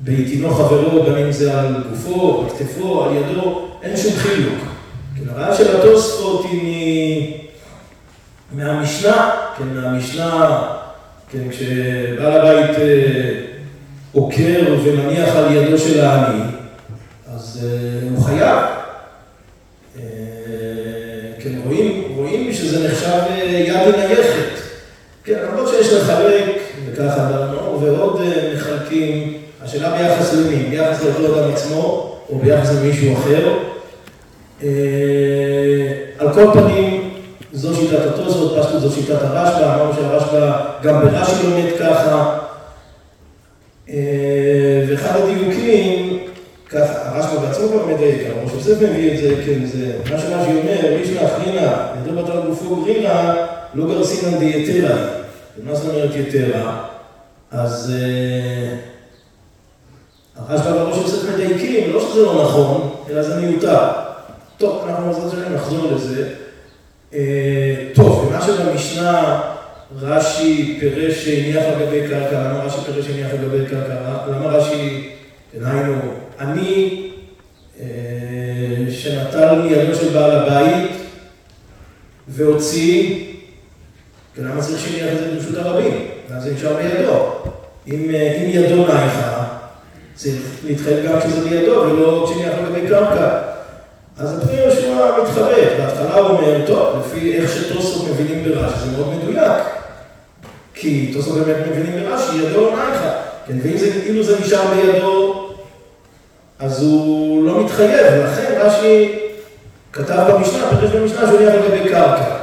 בהתינוק 0.00 0.52
חברו, 0.52 1.06
גם 1.06 1.16
אם 1.16 1.32
זה 1.32 1.60
על 1.60 1.74
גופו, 1.90 2.42
על 2.44 2.58
כתפו, 2.58 3.04
על 3.04 3.16
ידו, 3.16 3.68
אין 3.82 3.96
שום 3.96 4.12
חילוק. 4.12 4.58
הרעיון 5.28 5.56
של 5.56 5.76
התוספות 5.76 6.44
היא 6.50 7.34
מהמשנה, 8.52 9.30
מהמשנה, 9.74 10.62
כשבעל 11.50 12.32
הבית 12.32 12.76
עוקר 14.12 14.74
ומניח 14.84 15.36
על 15.36 15.52
ידו 15.52 15.78
של 15.78 16.00
העני, 16.00 16.42
אז 17.34 17.68
הוא 18.10 18.24
חייב. 18.24 18.58
רואים 21.66 22.03
שזה 22.74 22.88
נחשב 22.88 23.20
יד 23.48 23.94
נייחת. 23.96 24.60
למרות 25.28 25.68
שיש 25.68 25.92
לחלק, 25.92 26.44
וככה 26.86 27.28
אמרנו, 27.28 27.80
ועוד 27.80 28.20
מחלקים, 28.54 29.38
השאלה 29.62 29.90
ביחס 29.90 30.34
למי, 30.34 30.56
ביחס 30.56 31.04
לאותו 31.04 31.40
אדם 31.40 31.52
עצמו, 31.52 32.16
או 32.28 32.38
ביחס 32.38 32.70
למישהו 32.72 33.14
אחר. 33.14 33.52
על 36.18 36.32
כל 36.34 36.46
פנים, 36.52 37.10
זו 37.52 37.74
שיטת 37.74 38.06
התוספות, 38.06 38.58
פשטות 38.58 38.80
זו 38.80 38.90
שיטת 38.90 39.22
הרשב"א, 39.22 39.74
אמרנו 39.74 39.92
שהרשב"א 39.94 40.60
גם 40.82 41.00
ברש"י 41.00 41.46
לומד 41.46 41.70
ככה. 41.78 42.38
ואחד 44.88 45.20
הדיוקים, 45.20 46.18
ככה, 46.68 47.08
הרשב"א 47.08 47.46
בעצמו 47.46 47.68
כבר 47.68 47.86
מדייק, 47.86 48.20
ראש 48.42 48.52
יוסף 48.68 48.82
מביא 48.82 49.12
את 49.12 49.18
זה, 49.18 49.42
כן, 49.46 49.64
זה 49.64 49.98
מה 50.10 50.18
שרש"י 50.20 50.50
אומר, 50.50 50.96
איש 50.96 51.10
מאחרינא, 51.10 51.72
ידו 51.98 52.22
בתר 52.22 52.46
גופו 52.46 52.76
גרירא, 52.76 53.34
לא 53.74 53.86
גרסינן 53.86 54.38
דיתרא. 54.38 54.96
ומה 55.58 55.74
זאת 55.74 55.94
אומרת 55.94 56.10
יתרה? 56.14 56.88
אז 57.50 57.92
הרשב"א 60.36 60.68
וראש 60.68 60.96
יוסף 60.96 61.28
מדייקים, 61.34 61.92
לא 61.92 62.00
שזה 62.00 62.22
לא 62.22 62.44
נכון, 62.44 62.94
אלא 63.10 63.22
זה 63.22 63.40
מיותר. 63.40 63.78
טוב, 64.58 64.84
אנחנו 64.88 65.06
בעזרת 65.06 65.32
השם 65.32 65.54
נחזור 65.54 65.92
לזה. 65.92 66.28
טוב, 67.94 68.28
ומה 68.28 68.42
שבמשנה 68.42 69.40
רש"י 70.00 70.76
פירש 70.80 71.24
שהניח 71.24 71.62
על 71.64 71.86
גבי 71.86 72.00
קרקע, 72.08 72.40
למה 72.40 72.64
רש"י 72.64 72.80
פירש 72.80 73.06
שהניח 73.06 73.30
על 73.30 73.36
גבי 73.36 73.66
קרקע? 73.66 73.94
למה 74.28 74.46
רש"י, 74.46 75.10
דהיינו, 75.60 75.94
אני 76.40 77.00
שנטל 79.04 79.54
מידו 79.54 79.94
של 79.94 80.08
בעל 80.08 80.30
הבית 80.30 80.90
והוציא, 82.28 83.24
למה 84.38 84.60
צריך 84.62 84.80
שהניח 84.80 85.12
את 85.12 85.18
זה 85.18 85.30
ברשות 85.34 85.56
הרבים? 85.56 86.08
למה 86.30 86.40
זה 86.40 86.54
נשאר 86.54 86.76
בידו? 86.76 87.32
אם 87.86 88.10
ידו 88.48 88.76
נייחה, 88.76 89.44
צריך 90.14 90.42
להתחייב 90.64 91.06
גם 91.06 91.20
כשזה 91.20 91.48
בידו 91.48 91.72
ולא 91.72 92.26
כשהניח 92.26 92.52
על 92.58 92.64
גבי 92.64 92.88
קרקע. 92.88 93.38
אז 94.18 94.38
הפני 94.38 94.60
יהושע 94.60 95.22
מתחרט, 95.22 95.68
בהתחלה 95.78 96.14
הוא 96.14 96.28
אומר, 96.28 96.66
טוב, 96.66 96.98
לפי 97.00 97.32
איך 97.32 97.54
שתוספות 97.54 98.08
מבינים 98.10 98.44
ברש"י, 98.44 98.78
זה 98.78 98.96
מאוד 98.96 99.14
מדויק. 99.14 99.62
כי 100.74 101.10
תוספות 101.14 101.38
באמת 101.38 101.66
מבינים 101.70 102.00
ברש"י, 102.00 102.36
ידו 102.36 102.60
לא 102.60 102.76
נייחה. 102.76 103.10
ואם 103.48 104.22
זה 104.22 104.40
נשאר 104.40 104.74
בידו, 104.74 105.33
אז 106.58 106.82
הוא 106.82 107.44
לא 107.46 107.64
מתחייב, 107.64 108.06
ולכן 108.12 108.54
רש"י 108.60 109.18
כתב 109.92 110.24
במשנה, 110.32 110.68
פירש 110.80 110.90
במשנה 110.90 111.26
שהוא 111.26 111.40
הניח 111.40 111.54
על 111.54 111.60
גבי 111.68 111.88
קרקע. 111.88 112.36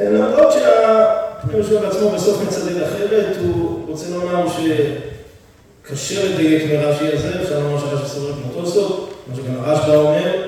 למרות 0.00 0.52
שהפני 0.52 1.54
יהושע 1.54 1.80
בעצמו 1.80 2.10
בסוף 2.10 2.42
מצדד 2.46 2.82
אחרת, 2.82 3.36
הוא 3.42 3.86
רוצה 3.88 4.04
לומר 4.14 4.46
שקשה 4.48 6.24
לדייק 6.24 6.72
מרש"י 6.72 7.12
הזה, 7.12 7.42
אפשר 7.42 7.58
לומר 7.58 7.78
שרש"י 7.78 8.08
סובר 8.08 8.32
כמו 8.32 8.62
תוספות, 8.62 9.14
כמו 9.26 9.36
שגם 9.36 9.64
הרשב"א 9.64 9.94
אומר. 9.96 10.42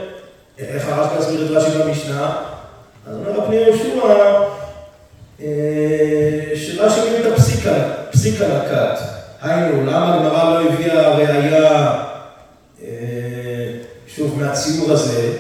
איך 0.59 0.89
הרשב"א 0.89 1.19
הסביר 1.19 1.47
את 1.47 1.51
רש"י 1.51 1.79
במשנה? 1.79 2.37
אז 3.07 3.17
אומר 3.17 3.43
הפני 3.43 3.57
יהושע, 3.57 3.85
שרש"י 6.55 7.01
מביא 7.01 7.29
את 7.29 7.33
הפסיק 8.09 8.41
הנקט. 8.41 9.01
היינו, 9.43 9.87
למה 9.87 10.15
הגמרא 10.15 10.61
לא 10.61 10.69
הביאה 10.69 11.15
ראיה, 11.15 12.10
שוב, 14.57 14.71
מהציור 14.81 14.93
הזה? 14.93 15.33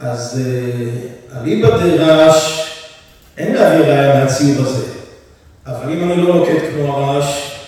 אז 0.00 0.40
אליבא 1.40 1.68
דרש, 1.78 2.70
אין 3.38 3.54
להביא 3.54 3.84
ראיה 3.84 4.14
מהציור 4.14 4.66
הזה. 4.66 4.86
אבל 5.66 5.92
אם 5.92 6.12
אני 6.12 6.22
לא 6.22 6.34
נוקט 6.34 6.62
כמו 6.74 6.96
הרש, 6.96 7.60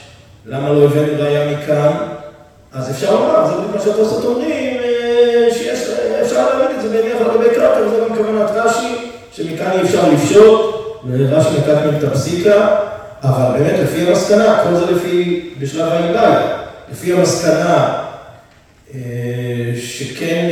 למה 0.46 0.68
לא 0.68 0.84
הבאנו 0.84 1.12
ראיה 1.18 1.56
מכאן? 1.56 1.92
אז 2.72 2.90
אפשר 2.90 3.14
לומר, 3.14 3.46
זה 3.46 3.52
בדיוק 3.52 3.74
מה 3.74 3.80
שהתוספות 3.80 4.24
אומרים, 4.24 4.76
שאפשר 5.50 6.48
להבין 6.48 6.76
את 6.76 6.82
זה. 6.82 6.88
זה 6.88 7.02
מניח 7.02 7.20
על 7.20 7.36
גבי 7.36 7.54
קרקע, 7.54 7.80
וזה 7.86 7.96
גם 8.08 8.16
כוונת 8.16 8.50
רש"י, 8.50 9.10
שמכאן 9.32 9.70
אי 9.72 9.82
אפשר 9.82 10.08
לפשוט, 10.08 10.74
ורש"י 11.10 11.48
נקט 11.58 11.98
את 11.98 12.04
הפסיקה, 12.04 12.76
אבל 13.22 13.58
באמת 13.58 13.80
לפי 13.80 14.08
המסקנה, 14.08 14.64
כל 14.64 14.76
זה 14.76 14.92
לפי, 14.92 15.50
בשלב 15.58 15.92
האיבאי, 15.92 16.42
לפי 16.92 17.12
המסקנה 17.12 18.05
שכן 19.80 20.48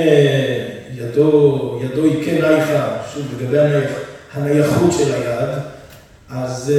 ידו, 0.95 1.81
ידו 1.85 2.05
היא 2.05 2.25
כן 2.25 2.35
נייחה, 2.35 2.97
שוב 3.15 3.27
לגבי 3.41 3.59
הנייחות 4.33 4.93
של 4.93 5.15
היד, 5.15 5.49
אז 6.29 6.73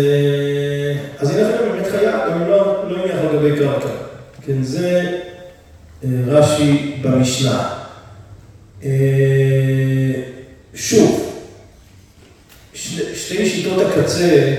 הנה 1.19 1.49
לכם 1.49 1.69
באמת 1.71 1.87
חייב, 1.91 2.19
גם 2.31 2.47
לא 2.47 2.85
הניח 2.87 3.15
על 3.15 3.37
גבי 3.37 3.59
קרקע. 3.59 3.87
כן, 4.45 4.63
זה 4.63 5.17
רש"י 6.27 6.95
במשנה. 7.01 7.69
שוב, 10.73 11.41
שתי 13.13 13.49
שיטות 13.49 13.83
הקצה, 13.87 14.55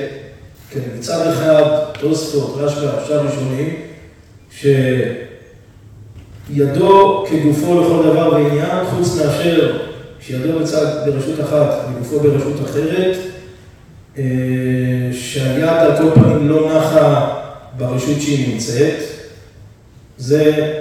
כן, 0.70 0.80
מצד 0.98 1.26
אחד 1.26 1.62
תוספות, 2.00 2.56
רש"י 2.58 2.78
והרש"י 2.80 3.12
ראשונים, 3.12 3.80
שידו 6.46 7.24
כגופו 7.30 7.80
לכל 7.80 8.02
דבר 8.10 8.32
ועניין, 8.32 8.86
חוץ 8.90 9.16
מאשר 9.16 9.78
שידו 10.20 10.58
ברשות 11.06 11.40
אחת 11.40 11.88
וגופו 11.88 12.20
ברשות 12.20 12.70
אחרת, 12.70 13.16
שהיד 15.12 15.64
על 15.64 15.96
כל 15.98 16.10
פנים 16.14 16.48
לא 16.48 16.76
נחה 16.76 17.36
ברשות 17.76 18.20
שהיא 18.20 18.52
נמצאת, 18.52 19.02
זה 20.18 20.72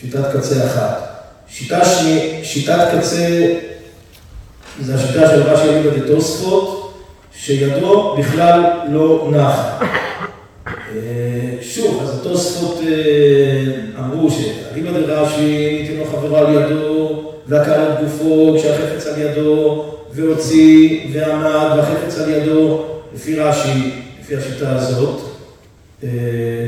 שיטת 0.00 0.36
קצה 0.36 0.66
אחת. 0.66 1.08
שיטה 1.48 1.84
שני, 1.84 2.40
שיטת 2.42 2.88
קצה, 2.98 3.54
זה 4.80 4.94
השיטה 4.94 5.30
של 5.30 5.42
רש"י 5.42 5.68
אליבא 5.68 5.96
דתוספות, 5.96 6.94
שידו 7.34 8.16
בכלל 8.18 8.60
לא 8.88 9.28
נחה. 9.32 9.78
שוב, 11.60 12.02
אז 12.02 12.20
התוספות 12.20 12.80
אמרו 13.98 14.30
שאליבא 14.30 15.00
דרש"י, 15.00 15.78
ניתן 15.82 15.96
לו 15.96 16.04
חברה 16.04 16.40
על 16.40 16.54
ידו, 16.54 17.22
ועקר 17.46 17.92
את 17.92 18.04
גופו 18.04 18.54
כשהחפץ 18.58 19.06
על 19.06 19.20
ידו, 19.20 19.84
והוציא 20.12 21.00
ועמד 21.12 21.76
והחפץ 21.76 22.18
על 22.18 22.30
ידו, 22.30 22.84
לפי 23.14 23.40
רש"י, 23.40 23.90
לפי 24.20 24.36
השיטה 24.36 24.76
הזאת, 24.76 25.20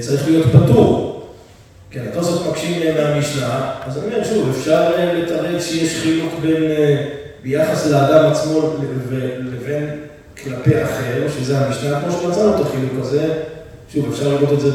צריך 0.00 0.28
להיות 0.28 0.46
פטור. 0.46 1.10
כן, 1.90 2.04
התוספות 2.12 2.46
מקשים 2.50 2.82
מהמשנה, 2.94 3.70
אז 3.86 3.98
אני 3.98 4.06
אומר 4.06 4.24
שוב, 4.24 4.48
אפשר 4.58 4.90
לתרץ 5.14 5.64
שיש 5.64 6.00
חילוק 6.02 6.32
בין, 6.42 6.62
ביחס 7.42 7.86
לאדם 7.86 8.26
עצמו 8.30 8.74
לבין 9.40 9.90
כלפי 10.42 10.82
אחר, 10.82 11.26
שזה 11.38 11.58
המשנה, 11.58 12.00
כמו 12.00 12.12
שמצאנו 12.12 12.54
את 12.54 12.60
החילוק 12.60 12.92
הזה, 13.00 13.32
שוב, 13.92 14.12
אפשר 14.12 14.28
לראות 14.28 14.52
את 14.52 14.60
זה 14.60 14.70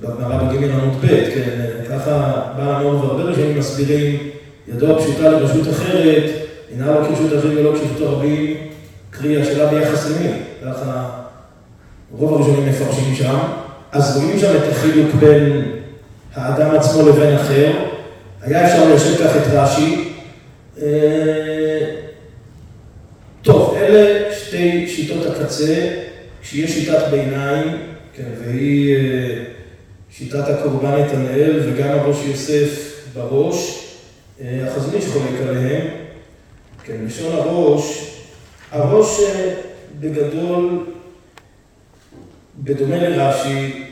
בגמרא 0.00 0.44
בג' 0.44 0.64
עמוד 0.64 0.94
ב', 1.00 1.06
כן, 1.06 1.68
ככה 1.88 2.42
בא 2.56 2.76
המון 2.76 2.96
והרבה 2.96 3.22
ראשונים 3.22 3.58
מסבירים, 3.58 4.18
ידו 4.68 4.96
הפשוטה 4.96 5.28
לרשות 5.28 5.68
אחרת, 5.68 6.30
אינה 6.72 6.86
לא 6.86 7.06
כרשות 7.08 7.38
אחרים 7.38 7.58
ולא 7.58 7.72
כרשות 7.78 8.00
הרבים, 8.00 8.56
קרי 9.10 9.42
השאלה 9.42 9.66
ביחס 9.66 10.10
למי, 10.10 10.28
ככה 10.64 11.10
רוב 12.12 12.34
הראשונים 12.34 12.68
מפרשים 12.68 13.14
שם, 13.14 13.38
אז 13.92 14.16
רואים 14.16 14.38
שם 14.38 14.56
את 14.56 14.72
החילוק 14.72 15.14
בין 15.14 15.72
האדם 16.34 16.74
עצמו 16.74 17.08
לבין 17.08 17.34
אחר, 17.34 17.72
היה 18.42 18.66
אפשר 18.66 18.88
ליישב 18.88 19.24
כך 19.24 19.36
את 19.36 19.42
רש"י. 19.52 20.08
טוב, 23.42 23.76
אלה 23.80 24.32
שתי 24.34 24.88
שיטות 24.88 25.26
הקצה, 25.26 25.74
כשיש 26.42 26.70
שיטת 26.70 27.02
ביניים, 27.10 27.91
כן, 28.16 28.28
והיא 28.38 28.96
שיטת 30.10 30.48
הקורבן 30.48 31.00
נתנאל 31.00 31.60
וגם 31.64 31.88
הראש 31.88 32.16
יוסף 32.26 32.92
בראש, 33.14 33.86
החזון 34.40 34.94
איש 34.94 35.04
חולק 35.04 35.40
עליהם, 35.48 35.86
כן, 36.84 36.96
לשון 37.06 37.32
הראש, 37.32 38.16
הראש 38.70 39.20
בגדול, 40.00 40.86
בדומה 42.58 42.96
לרש"י, 42.96 43.84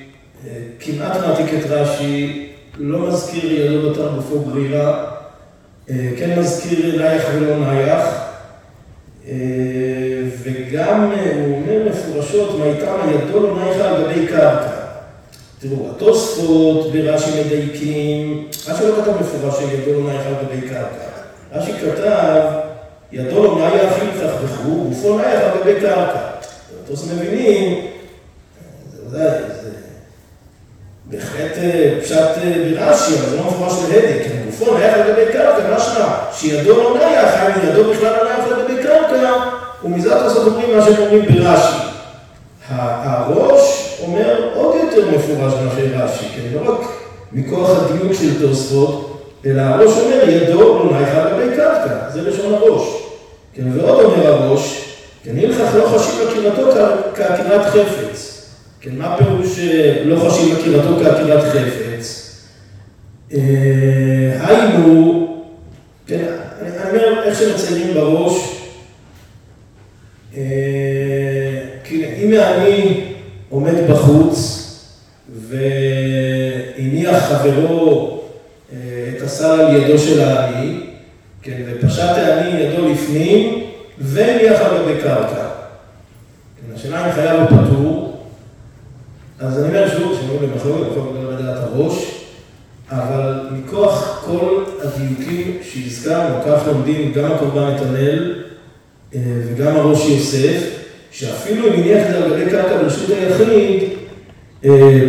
כמעט 0.81 1.17
מעתיק 1.17 1.47
את 1.55 1.71
רש"י, 1.71 2.47
לא 2.79 3.09
מזכיר 3.09 3.53
ידו 3.53 3.91
בתר 3.91 4.15
גופו 4.17 4.41
גרירה, 4.41 5.11
כן 5.87 6.39
מזכיר 6.39 6.97
נייח 6.97 7.23
ולא 7.35 7.57
נייח, 7.57 8.30
וגם 10.43 11.13
הוא 11.35 11.57
אומר 11.57 11.89
מפורשות, 11.91 12.59
מהייתמה 12.59 13.13
ידו 13.13 13.41
לא 13.41 13.59
נייחה 13.59 13.89
על 13.89 14.03
גבי 14.03 14.27
קרקע. 14.27 14.71
תראו, 15.59 15.91
התוספות 15.91 16.93
ברש"י 16.93 17.31
מדייקים, 17.41 18.49
רש"י 18.69 18.85
לא 18.85 19.03
כתב 19.03 19.13
מפורש 19.21 19.55
שידו 19.59 20.01
לא 20.01 20.11
נייחה 20.11 20.29
על 20.29 20.35
גבי 20.45 20.69
קרקע. 20.69 21.11
רש"י 21.53 21.73
כתב, 21.73 22.41
ידו 23.13 23.45
לא 23.45 23.59
נייח 23.59 23.93
ילתח 24.03 24.33
וכו', 24.45 24.85
גופו 24.89 25.19
נייח 25.19 25.43
על 25.43 25.61
גבי 25.61 25.81
קרקע. 25.81 26.21
התוספות 26.85 27.13
מבינים, 27.13 27.87
זה 28.93 29.03
ודאי, 29.09 29.39
בהחלט 31.11 31.59
פשט 32.03 32.17
ברש"י, 32.17 33.15
אבל 33.15 33.29
זה 33.31 33.37
לא 33.37 33.43
מפורש 33.43 33.73
להדק, 33.89 34.23
כי 34.23 34.29
גופו 34.47 34.75
נייח 34.75 34.95
על 34.95 35.13
גבי 35.13 35.33
קרקע, 35.33 35.77
משמע 35.77 36.15
שידו 36.33 36.83
לא 36.83 36.97
נייח, 36.99 37.35
האם 37.35 37.69
ידו 37.69 37.91
בכלל 37.91 38.13
לא 38.17 38.25
נייח 38.25 38.47
על 38.47 38.63
גבי 38.63 38.83
קרקע, 38.83 39.33
ומזה 39.85 40.17
התוספות 40.17 40.47
אומרים 40.47 40.77
מה 40.77 40.85
שהם 40.85 41.03
אומרים 41.03 41.23
ברש"י. 41.23 41.77
הראש 42.69 43.95
אומר 44.03 44.51
עוד 44.55 44.77
יותר 44.77 45.11
מפורש 45.11 45.53
מאשר 45.53 46.05
רש"י, 46.05 46.25
כן, 46.37 46.43
לא 46.55 46.73
רק 46.73 46.81
מכוח 47.33 47.71
הדיוק 47.71 48.13
של 48.13 48.47
תוספות, 48.47 49.23
אלא 49.47 49.63
הראש 49.63 49.93
אומר 49.99 50.29
ידו 50.29 50.61
לא 50.61 50.91
נייח 50.93 51.17
על 51.17 51.33
גבי 51.33 51.57
קרקע, 51.57 52.11
זה 52.13 52.23
לשון 52.23 52.55
הראש. 52.55 52.89
כן, 53.55 53.63
ועוד 53.75 54.05
אומר 54.05 54.27
הראש, 54.33 54.85
כן, 55.25 55.31
הלכך 55.39 55.75
לא 55.75 55.87
חשיב 55.87 56.29
עקירתו 56.29 56.71
כעקירת 57.15 57.67
חפץ. 57.67 58.30
כן, 58.81 58.97
מה 58.99 59.17
פירוש 59.19 59.59
לא 60.05 60.29
חשיב 60.29 60.59
עקירתו 60.59 60.97
כעקירת 61.05 61.45
חפץ? 61.45 62.37
היינו, 64.41 65.27
כן, 66.07 66.25
אני 66.61 66.71
אומר 66.89 67.23
איך 67.23 67.39
שמציינים 67.39 67.95
בראש, 67.95 68.57
אם 71.97 72.35
אני 72.35 73.05
עומד 73.49 73.75
בחוץ 73.91 74.67
והניח 75.41 77.19
חברו 77.25 78.21
את 78.73 79.23
הסל 79.23 79.61
על 79.61 79.77
ידו 79.77 79.99
של 79.99 80.21
העני, 80.21 80.81
כן, 81.43 81.63
ופשט 81.67 82.17
העני 82.17 82.61
ידו 82.61 82.89
לפנים 82.89 83.65
והניח 83.99 84.61
על 84.61 84.83
גבי 84.83 85.03
קרקע. 85.03 85.51
השאלה 86.75 87.07
אם 87.07 87.13
חייב 87.13 87.41
או 87.41 87.47
פטור, 87.47 88.07
אז 89.41 89.59
אני 89.59 89.69
אומר 89.69 89.89
שוב, 89.89 90.19
שאומרים 90.21 90.51
במחלוקת, 90.51 90.87
במחלוקת 90.87 91.15
לא 91.23 91.33
לדעת 91.33 91.59
הראש, 91.59 92.25
אבל 92.91 93.41
מכוח 93.53 94.25
כל 94.27 94.65
הדיוקים 94.83 95.59
שהזכרנו, 95.63 96.35
כך 96.47 96.67
לומדים 96.67 97.13
גם 97.13 97.33
הקורבן 97.33 97.75
נתנאל 97.75 98.43
וגם 99.15 99.77
הראש 99.77 100.00
יוסף, 100.11 100.63
שאפילו 101.11 101.69
אם 101.69 101.73
הניח 101.73 102.07
גבי 102.31 102.51
קרקע 102.51 102.77
ברשות 102.83 103.11
היחיד, 103.11 103.89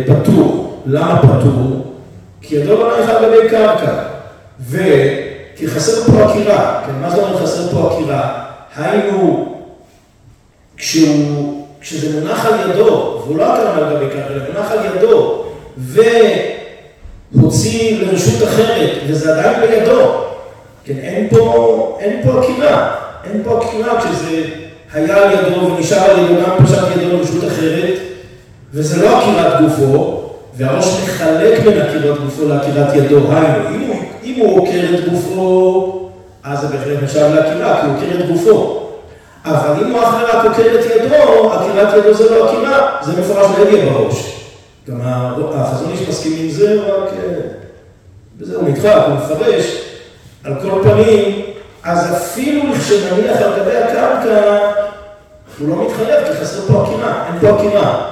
פטור. 0.06 0.62
למה 0.86 1.18
פטור? 1.18 1.86
כי 2.40 2.56
ידו 2.56 2.76
לא 2.76 2.96
נייח 2.96 3.08
על 3.10 3.24
גבי 3.24 3.48
קרקע, 3.48 3.92
וכי 4.60 5.68
חסר 5.68 6.12
פה 6.12 6.24
עקירה, 6.24 6.82
כן, 6.86 6.92
מה 7.00 7.10
זאת 7.10 7.18
אומרת 7.18 7.42
חסר 7.42 7.68
פה 7.72 7.92
עקירה? 7.92 8.44
היינו, 8.76 9.54
כשהוא, 10.76 11.66
כשזה 11.80 12.20
מונח 12.20 12.46
על 12.46 12.70
ידו, 12.70 13.20
והוא 13.24 13.36
לא 13.38 13.52
עקר 13.52 13.68
על 13.68 13.96
גבי 13.96 14.06
קרקע, 14.08 14.34
אלא 14.34 14.42
מונח 14.54 14.70
על 14.70 14.78
ידו, 14.96 15.44
והוציא 17.34 18.02
לרשות 18.02 18.48
אחרת, 18.48 18.90
וזה 19.08 19.32
עדיין 19.32 19.60
בידו, 19.60 20.24
כן, 20.84 20.96
אין 20.98 21.28
פה, 21.28 21.98
אין 22.00 22.22
פה 22.24 22.40
עקירה, 22.40 22.96
אין 23.24 23.42
פה 23.44 23.60
עקירה 23.60 24.00
כשזה 24.00 24.44
היה 24.92 25.16
על 25.16 25.32
ידו 25.32 25.72
ונשאר 25.76 26.10
על 26.10 26.18
ידו, 26.18 26.34
גם 26.34 26.66
פשט 26.66 26.78
ידו 26.96 27.16
לרשות 27.16 27.44
אחרת, 27.44 27.98
וזה 28.72 29.02
לא 29.02 29.18
עקירת 29.18 29.60
גופו, 29.60 30.22
והראש 30.56 31.00
מחלק 31.04 31.60
בין 31.60 31.80
עקירת 31.80 32.18
גופו 32.24 32.48
לעקירת 32.48 32.94
ידו, 32.94 33.18
היינו, 33.32 33.94
אם 34.24 34.34
הוא 34.40 34.58
עוקר 34.58 34.94
את 34.94 35.10
גופו, 35.10 36.10
אז 36.44 36.60
זה 36.60 36.66
בהחלט 36.66 37.02
נחשב 37.02 37.30
לעקירה, 37.34 37.80
כי 37.80 37.86
הוא 37.86 37.96
עוקר 37.96 38.20
את 38.20 38.28
גופו. 38.30 38.78
אבל 39.44 39.84
אם 39.84 39.90
הוא 39.90 40.02
אחרי 40.02 40.24
רק 40.24 40.44
עוקר 40.44 40.80
את 40.80 40.84
ידו, 40.84 41.52
עקירת 41.52 41.94
ידו 41.98 42.14
זה 42.14 42.30
לא 42.30 42.48
עקירה, 42.48 42.96
זה 43.02 43.20
מפורש 43.20 43.46
להגיע 43.58 43.84
בראש. 43.84 44.32
גם 44.88 45.00
החזון 45.54 45.90
איש 45.92 46.08
מסכים 46.08 46.32
עם 46.38 46.50
זה, 46.50 46.80
רק 46.82 47.10
בזה 48.38 48.56
הוא 48.56 48.68
נדחק, 48.68 49.02
הוא 49.06 49.14
מפרש. 49.14 49.82
על 50.44 50.54
כל 50.62 50.82
פנים, 50.82 51.51
אז 51.84 52.16
אפילו 52.16 52.62
כשנניח 52.74 53.36
על 53.36 53.60
גבי 53.60 53.76
הקרקע, 53.76 54.58
הוא 55.58 55.68
לא 55.68 55.86
מתחייב, 55.86 56.26
כי 56.26 56.40
חסר 56.40 56.60
פה 56.60 56.82
עקירה, 56.82 57.26
אין 57.26 57.40
פה 57.40 57.58
עקירה. 57.58 58.08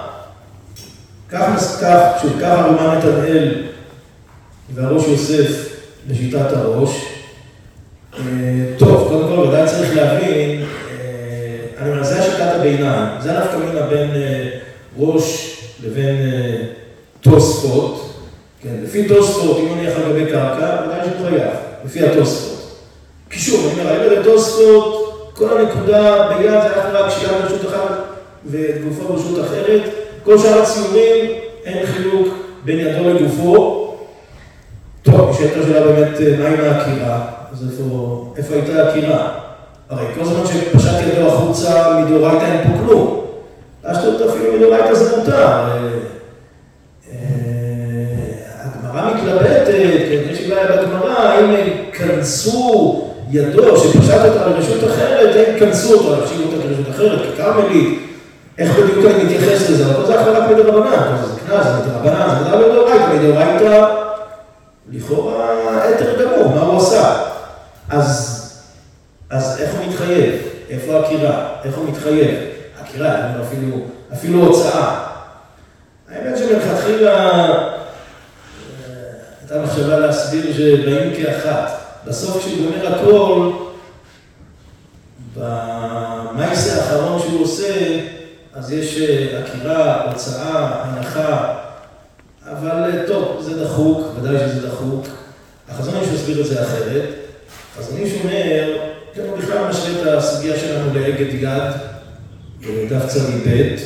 כך, 1.30 2.66
רומן 2.66 2.98
נתנאל 2.98 3.62
והראש 4.74 5.08
יוסף 5.08 5.76
לשיטת 6.08 6.52
הראש. 6.52 7.04
אה, 8.18 8.22
טוב, 8.78 9.08
קודם 9.08 9.28
כל, 9.28 9.48
ודאי 9.48 9.66
צריך 9.66 9.96
להבין, 9.96 10.60
אה, 10.60 10.66
אני 11.78 11.90
אומר, 11.90 12.04
זה 12.04 12.20
השיטת 12.20 12.52
הביניים, 12.54 13.08
זה 13.20 13.32
נפקא 13.32 13.56
מינה 13.56 13.86
בין 13.86 14.10
אה, 14.10 14.48
ראש 14.98 15.56
לבין 15.84 16.16
תוספות. 17.20 18.14
כן, 18.62 18.74
לפי 18.82 19.08
תוספות, 19.08 19.58
אם 19.58 19.72
אני 19.78 19.86
על 19.86 20.12
גבי 20.12 20.26
קרקע, 20.26 20.76
ודאי 20.84 21.00
שהוא 21.04 21.28
חייב, 21.28 21.52
לפי 21.84 22.06
התוספות. 22.06 22.59
שוב, 23.60 23.78
אני 23.78 23.96
אומר, 23.96 24.20
לתוספות, 24.20 25.30
כל 25.34 25.58
הנקודה 25.58 26.28
ביד 26.28 26.50
זה 26.50 26.74
היה 26.74 26.90
רק 26.90 27.10
שיהיה 27.10 27.38
ברשות 27.38 27.66
אחת 27.66 27.90
וגופו 28.46 29.12
ברשות 29.12 29.44
אחרת. 29.44 29.80
כל 30.24 30.38
שאר 30.38 30.62
הציורים, 30.62 31.30
אין 31.64 31.86
חילוק 31.86 32.28
בין 32.64 32.78
ידו 32.78 33.08
לגופו. 33.08 33.86
טוב, 35.02 35.30
נשאלת 35.30 35.50
השאלה 35.62 35.80
באמת, 35.80 36.18
מה 36.38 36.48
עם 36.48 36.60
העקירה? 36.60 37.26
אז 37.52 37.70
איפה, 37.70 38.26
איפה 38.36 38.54
הייתה 38.54 38.82
העקירה? 38.82 39.28
הרי 39.90 40.04
כל 40.14 40.24
זמן 40.24 40.46
שפשט 40.46 40.98
ידו 41.06 41.26
החוצה 41.26 42.00
מדאורייתא 42.00 42.44
אין 42.44 42.62
פה 42.62 42.84
כלום. 42.84 43.26
פשטות 43.82 44.20
אפילו 44.20 44.52
מדאורייתא 44.56 44.94
זה 44.94 45.16
מותר. 45.16 45.48
הגמרא 48.62 49.14
מתלבטת, 49.14 49.64
כן, 49.66 50.32
יש 50.32 50.40
לי 50.40 50.48
בעיה 50.48 50.82
בגמרא, 50.82 51.18
האם 51.18 51.54
כנסו 51.92 53.09
ידו 53.30 53.76
שפשט 53.76 54.20
אותה 54.24 54.46
לרשות 54.46 54.84
אחרת, 54.84 55.36
הם 55.36 55.58
כנסו 55.58 55.94
אותו, 55.94 56.20
להחשיב 56.20 56.40
אותה 56.40 56.66
לרשות 56.66 56.94
אחרת, 56.94 57.34
ככרמלית, 57.34 57.98
איך 58.58 58.78
בדיוק 58.78 59.06
אני 59.06 59.24
מתייחס 59.24 59.70
לזה, 59.70 59.86
אבל 59.86 60.06
זה 60.06 60.20
אך 60.20 60.26
ורק 60.26 60.50
מדרבנן, 60.50 61.16
זה 61.24 61.40
קנס, 61.40 61.66
זה 61.66 61.72
מדרבנן, 61.72 62.28
זה 62.44 62.56
לא 62.56 62.68
מדאורייתא, 62.68 63.14
מדאורייתא 63.14 63.86
לכאורה 64.92 65.82
היתר 65.82 66.24
גמור, 66.24 66.54
מה 66.54 66.60
הוא 66.60 66.78
עשה? 66.78 67.22
אז, 67.88 68.36
אז 69.30 69.60
איך 69.60 69.74
הוא 69.74 69.86
מתחייב? 69.86 70.34
איפה 70.70 70.96
העקירה? 70.96 71.48
איך 71.64 71.76
הוא 71.76 71.88
מתחייב? 71.90 72.38
עקירה, 72.80 73.16
אפילו, 73.42 73.76
אפילו 74.12 74.46
הוצאה. 74.46 75.06
האמת 76.12 76.38
שמלכתחילה 76.38 77.46
הייתה 79.40 79.62
מחשבה 79.62 79.98
להסביר 79.98 80.52
שבאים 80.52 81.12
כאחת. 81.16 81.79
בסוף 82.06 82.38
כשהוא 82.38 82.56
גומר 82.58 82.94
הכל, 82.94 83.50
במייסה 85.36 86.76
האחרון 86.76 87.20
שהוא 87.22 87.42
עושה, 87.42 88.00
אז 88.54 88.72
יש 88.72 88.98
עקירה, 89.38 90.10
הוצאה, 90.10 90.84
הנחה, 90.84 91.54
אבל 92.44 93.06
טוב, 93.06 93.36
זה 93.40 93.64
דחוק, 93.64 94.06
ודאי 94.16 94.38
שזה 94.38 94.68
דחוק. 94.68 95.06
החזון 95.68 95.94
איש 95.96 96.08
מסביר 96.08 96.40
את 96.40 96.46
זה 96.46 96.62
אחרת. 96.62 97.04
החזון 97.74 97.98
איש 97.98 98.12
אומר, 98.24 98.78
כן, 99.14 99.22
הוא 99.30 99.38
בכלל 99.38 99.68
משווה 99.68 100.02
את 100.02 100.18
הסוגיה 100.18 100.58
שלנו 100.58 100.94
לאגד 100.94 101.34
יד, 101.34 101.72
בדף 102.60 103.06
צדיק 103.06 103.46
ב', 103.46 103.76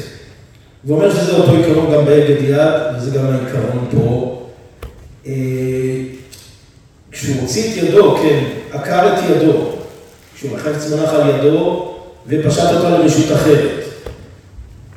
ואומר 0.85 1.11
שזה 1.14 1.33
אותו 1.37 1.53
עיקרון 1.53 1.92
גם 1.94 2.05
באגד 2.05 2.42
יד, 2.42 2.96
וזה 2.96 3.18
גם 3.18 3.24
העיקרון 3.27 3.88
פה. 3.92 4.31
אה, 7.14 7.18
כשהוא 7.18 7.40
הוציא 7.40 7.72
את 7.72 7.77
ידו, 7.77 8.16
כן, 8.16 8.44
עקר 8.72 9.14
את 9.14 9.18
ידו, 9.31 9.53
כשהוא 10.35 10.50
מחץ 10.53 10.90
מונח 10.90 11.09
על 11.09 11.29
ידו 11.29 11.94
ופשט 12.27 12.72
אותה 12.74 12.90
לרשות 12.90 13.33
אחרת. 13.33 13.85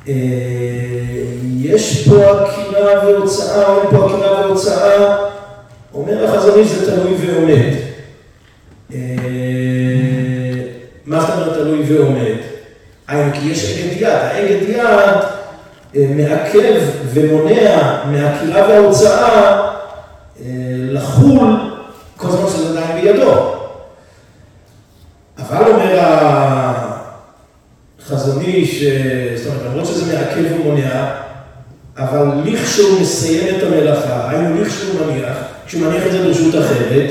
אה, 0.08 0.14
יש 1.60 2.08
פה 2.08 2.30
עקירה 2.30 3.04
והוצאה, 3.04 3.76
אין 3.76 3.90
פה 3.90 4.06
עקירה 4.06 4.46
והוצאה, 4.46 5.16
אומר 5.94 6.24
החזון 6.24 6.58
איש 6.58 6.68
זה 6.68 6.90
תלוי 6.90 7.14
ועומד. 7.20 7.74
אה, 8.94 8.98
מה 11.06 11.20
זאת 11.20 11.30
אומרת 11.30 11.54
תלוי 11.54 11.82
ועומד? 11.88 12.36
היינו 13.08 13.32
כי 13.32 13.48
יש 13.48 13.78
אגד 13.78 13.96
יד, 13.96 14.08
האגד 14.08 14.68
יד 14.68 16.08
מעכב 16.16 16.80
ומונע 17.12 18.04
מהעקירה 18.10 18.68
וההוצאה 18.68 19.60
לחול 20.92 21.67
כל 22.18 22.30
זמן 22.30 22.48
שזה 22.48 22.80
עדיין 22.80 23.00
בידו. 23.00 23.32
אבל 25.38 25.70
אומר 25.70 25.98
החזון 28.00 28.42
איש, 28.42 28.84
זאת 29.36 29.46
אומרת, 29.46 29.62
למרות 29.66 29.86
שזה 29.86 30.14
מעכב 30.14 30.60
ומונע, 30.60 31.10
אבל 31.98 32.26
לכשהוא 32.44 33.00
מסיים 33.00 33.56
את 33.56 33.62
המלאכה, 33.62 34.30
היינו 34.30 34.62
לכשהוא 34.62 35.06
מניח, 35.06 35.36
כשהוא 35.66 35.82
מניח 35.82 36.06
את 36.06 36.12
זה 36.12 36.24
ברשות 36.24 36.54
אחרת, 36.54 37.10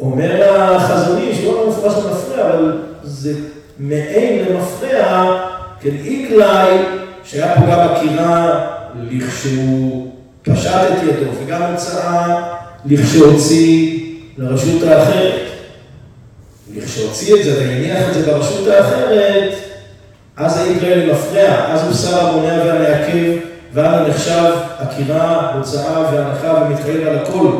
אומר 0.00 0.60
החזון 0.60 1.18
איש, 1.18 1.44
לא 1.44 1.68
מפורש 1.68 1.94
למפרע, 1.94 2.48
אבל 2.48 2.78
זה 3.02 3.32
מעין 3.78 4.44
למפרע, 4.44 5.42
כן, 5.80 5.90
איקלאי, 6.04 6.78
שהיה 7.24 7.54
פה 7.54 7.60
גם 7.60 7.78
עקירה 7.78 8.66
לכשהוא 9.10 10.12
פשט 10.42 10.70
את 10.70 11.02
ידו, 11.02 11.30
וגם 11.44 11.62
הוצאה 11.62 12.42
לכשהוציא 12.84 14.05
לרשות 14.38 14.82
האחרת. 14.82 15.46
לכשהוציא 16.74 17.34
את 17.34 17.44
זה 17.44 17.58
והניח 17.58 18.08
את 18.08 18.14
זה 18.14 18.32
ברשות 18.32 18.68
האחרת, 18.68 19.54
אז 20.36 20.54
זה 20.54 20.60
יקרה 20.62 20.96
למפרע, 20.96 21.72
אז 21.72 21.84
הוא 21.84 21.94
שר 21.94 22.26
המונע 22.26 22.62
והמעכב, 22.64 23.32
ואז 23.72 24.08
נחשב 24.08 24.52
עקירה, 24.78 25.52
הוצאה 25.54 26.12
והנחה 26.12 26.62
ומתחייב 26.66 27.06
על 27.08 27.18
הכל. 27.18 27.50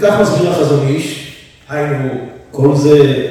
כך 0.00 0.20
מסביר 0.20 0.50
החזון 0.50 0.86
איש, 0.86 1.36
היינו, 1.68 2.08
כל 2.50 2.76
זה 2.76 3.24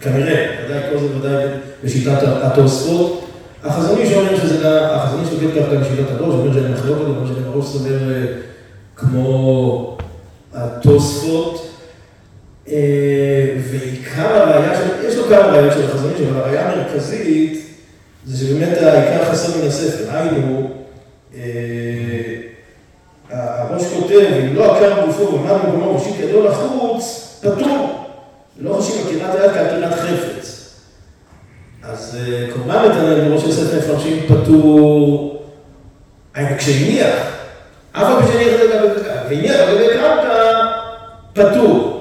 כנראה, 0.00 0.46
ודאי 0.64 0.80
כל 0.92 0.98
זה 0.98 1.06
ודאי 1.16 1.46
בשיטת 1.84 2.18
התוספות. 2.22 3.26
החזון 3.64 3.98
איש 3.98 4.12
אומר 4.12 4.36
שזה 4.40 4.86
החזון 4.94 5.20
איש 5.20 5.28
נוגד 5.32 5.54
כך 5.54 5.72
גם 5.72 5.80
בשיטת 5.80 6.10
הראש, 6.10 6.34
אומר 6.34 6.52
שאין 6.52 6.72
מחלוקת, 6.72 7.00
אומר 7.00 7.26
שאין 7.26 7.44
הראש 7.46 7.66
סובר 7.66 7.98
כמו 8.96 9.95
התוספות. 10.56 11.62
ועיקר 13.70 14.36
הראייה 14.36 14.78
של, 14.78 15.06
יש 15.08 15.16
לו 15.16 15.24
כמה 15.24 15.46
ראיות 15.46 15.72
של 15.72 15.84
החזון 15.84 16.12
איש, 16.12 16.20
אבל 16.20 16.40
הראייה 16.40 16.72
המרכזית 16.72 17.66
זה 18.26 18.46
שבאמת 18.46 18.78
העיקר 18.78 19.24
חסר 19.24 19.58
מן 19.58 19.66
הספר, 19.66 20.16
היינו, 20.16 20.70
הראש 23.30 23.82
כותב, 23.94 24.26
אם 24.42 24.54
לא 24.54 24.76
עקר 24.76 25.06
גופו 25.06 25.32
ועמד 25.32 25.64
במקומו 25.64 25.94
ראשית 25.94 26.14
ידו 26.20 26.44
לחוץ, 26.44 27.36
פטור. 27.40 28.06
לא 28.60 28.74
חושבים 28.74 29.06
עקירת 29.06 29.34
היד 29.34 29.50
כעקירת 29.52 29.94
חפץ. 29.94 30.70
אז 31.82 32.18
קורבן 32.54 32.88
נתנאל 32.88 33.28
בראש 33.28 33.44
הספר 33.44 33.78
מפרשים 33.78 34.26
פטור, 34.28 35.42
כשהניח, 36.58 37.14
אף 37.92 38.02
פעם 38.02 38.22
כשהניח 38.22 38.60
והניח 39.28 39.56
על 39.56 39.74
גבי 39.74 39.88
קרקע, 39.94 40.66
פטור. 41.32 41.92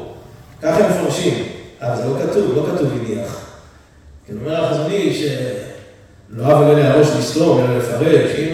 ככה 0.62 0.86
הם 0.86 0.92
מפרשים, 0.92 1.44
אבל 1.82 1.96
זה 1.96 2.04
לא 2.04 2.14
כתוב, 2.24 2.56
לא 2.56 2.66
כתוב 2.74 2.92
הניח. 2.94 3.46
כי 4.26 4.32
אומר 4.34 4.66
החזון 4.66 4.92
איש, 4.92 5.24
לא 6.30 6.46
אבל 6.46 6.64
אלה 6.64 6.94
הראש 6.94 7.08
לסתום, 7.20 7.60
אלא 7.60 7.78
לפרש, 7.78 8.32
אם 8.40 8.54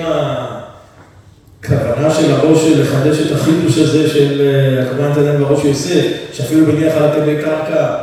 הכוונה 1.63 2.11
של 2.13 2.31
הראש 2.31 2.63
לחדש 2.63 3.19
את 3.19 3.31
החידוש 3.31 3.77
הזה 3.77 4.09
של 4.09 4.51
הקורבן 4.85 5.11
נתנאל 5.11 5.43
בראש 5.43 5.65
יוסף, 5.65 6.05
שאפילו 6.31 6.73
מניח 6.73 6.93
על 6.93 7.19
גבי 7.19 7.35
קרקע, 7.43 7.95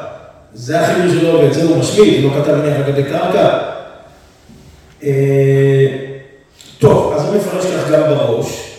זה 0.54 0.80
החידוש 0.80 1.12
שלו 1.12 1.40
ואת 1.40 1.54
זה 1.54 1.62
הוא 1.62 1.76
משמיט, 1.76 2.24
הוא 2.24 2.32
לא 2.32 2.42
כתב 2.42 2.54
מניח 2.54 2.76
על 2.76 2.92
גבי 2.92 3.04
קרקע. 3.04 3.58
טוב, 6.78 7.12
אז 7.16 7.24
הוא 7.26 7.36
מפרש 7.36 7.64
כך 7.66 7.90
גם 7.90 8.02
בראש, 8.02 8.74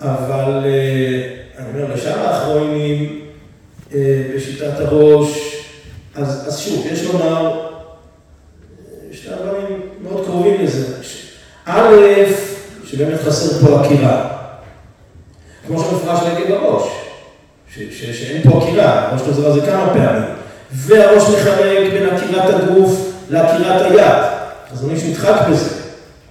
אבל 0.00 0.64
אני 1.58 1.82
אומר, 1.82 1.94
לשאר 1.94 2.18
האחרונים 2.18 3.20
בשיטת 4.42 4.80
הראש, 4.80 5.56
אז 6.14 6.58
שוב, 6.58 6.86
יש 6.92 7.04
לומר, 7.04 7.68
שני 9.12 9.32
דברים 9.42 9.80
מאוד 10.02 10.24
קרובים 10.24 10.64
לזה. 10.64 10.86
א', 11.66 11.96
שבאמת 12.84 13.20
חסר 13.20 13.66
פה 13.66 13.80
עקירה. 13.80 14.28
כמו 15.66 15.78
שמפרש 15.78 16.20
נגד 16.22 16.50
הראש, 16.50 16.82
שאין 17.96 18.42
פה 18.42 18.58
עקירה, 18.62 19.08
הראש 19.08 19.20
חוזר 19.20 19.46
על 19.46 19.60
זה 19.60 19.66
כמה 19.66 19.86
פעמים. 19.94 20.22
והראש 20.72 21.22
מחלק 21.22 21.92
בין 21.92 22.08
עקירת 22.08 22.54
הגוף 22.54 23.12
לעקירת 23.30 23.82
היד. 23.82 24.22
אז 24.72 24.84
אני 24.84 25.00
שנדחק 25.00 25.48
בזה. 25.50 25.70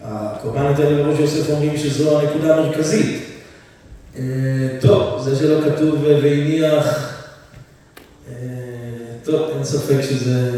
הקורבן 0.04 0.67
נתן 0.67 0.84
לראש 0.84 1.19
יוסף 1.19 1.50
אומרים 1.50 1.78
שזו 1.78 2.19
הנקודה 2.19 2.56
המרכזית. 2.56 3.21
טוב, 4.82 5.21
זה 5.24 5.36
שלא 5.36 5.69
כתוב 5.69 6.04
והניח, 6.04 7.17
טוב, 9.23 9.49
אין 9.55 9.63
ספק 9.63 10.01
שזה 10.01 10.51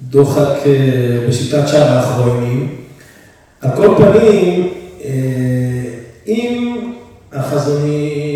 דוחק 0.00 0.56
בשיטת 1.28 1.68
שאר 1.68 1.82
האחרונים. 1.82 2.84
על 3.60 3.70
כל 3.76 3.94
פנים, 3.96 4.74
אם 6.26 6.92
החזון 7.32 7.90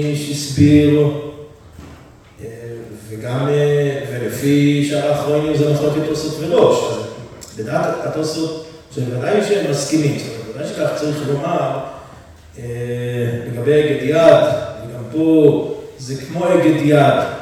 איש 0.04 0.30
הסביר, 0.30 1.10
וגם, 3.08 3.48
ולפי 4.12 4.86
שאר 4.90 5.12
האחרונים 5.12 5.56
זה 5.56 5.72
מחלוקת 5.72 6.08
תוספות 6.08 6.44
וראש, 6.48 6.78
אז 6.92 7.58
לדעת 7.58 8.06
התוספות, 8.06 8.66
שבוודאי 8.94 9.44
שהם 9.48 9.70
מסכימים, 9.70 10.18
בוודאי 10.46 10.68
שכך 10.68 10.90
צריך 10.96 11.28
לומר, 11.28 11.78
לגבי 13.48 13.80
אגד 13.80 14.02
יד, 14.02 14.44
וגם 14.88 15.02
פה 15.12 15.74
זה 15.98 16.14
כמו 16.26 16.52
אגד 16.54 16.80
יד, 16.84 17.41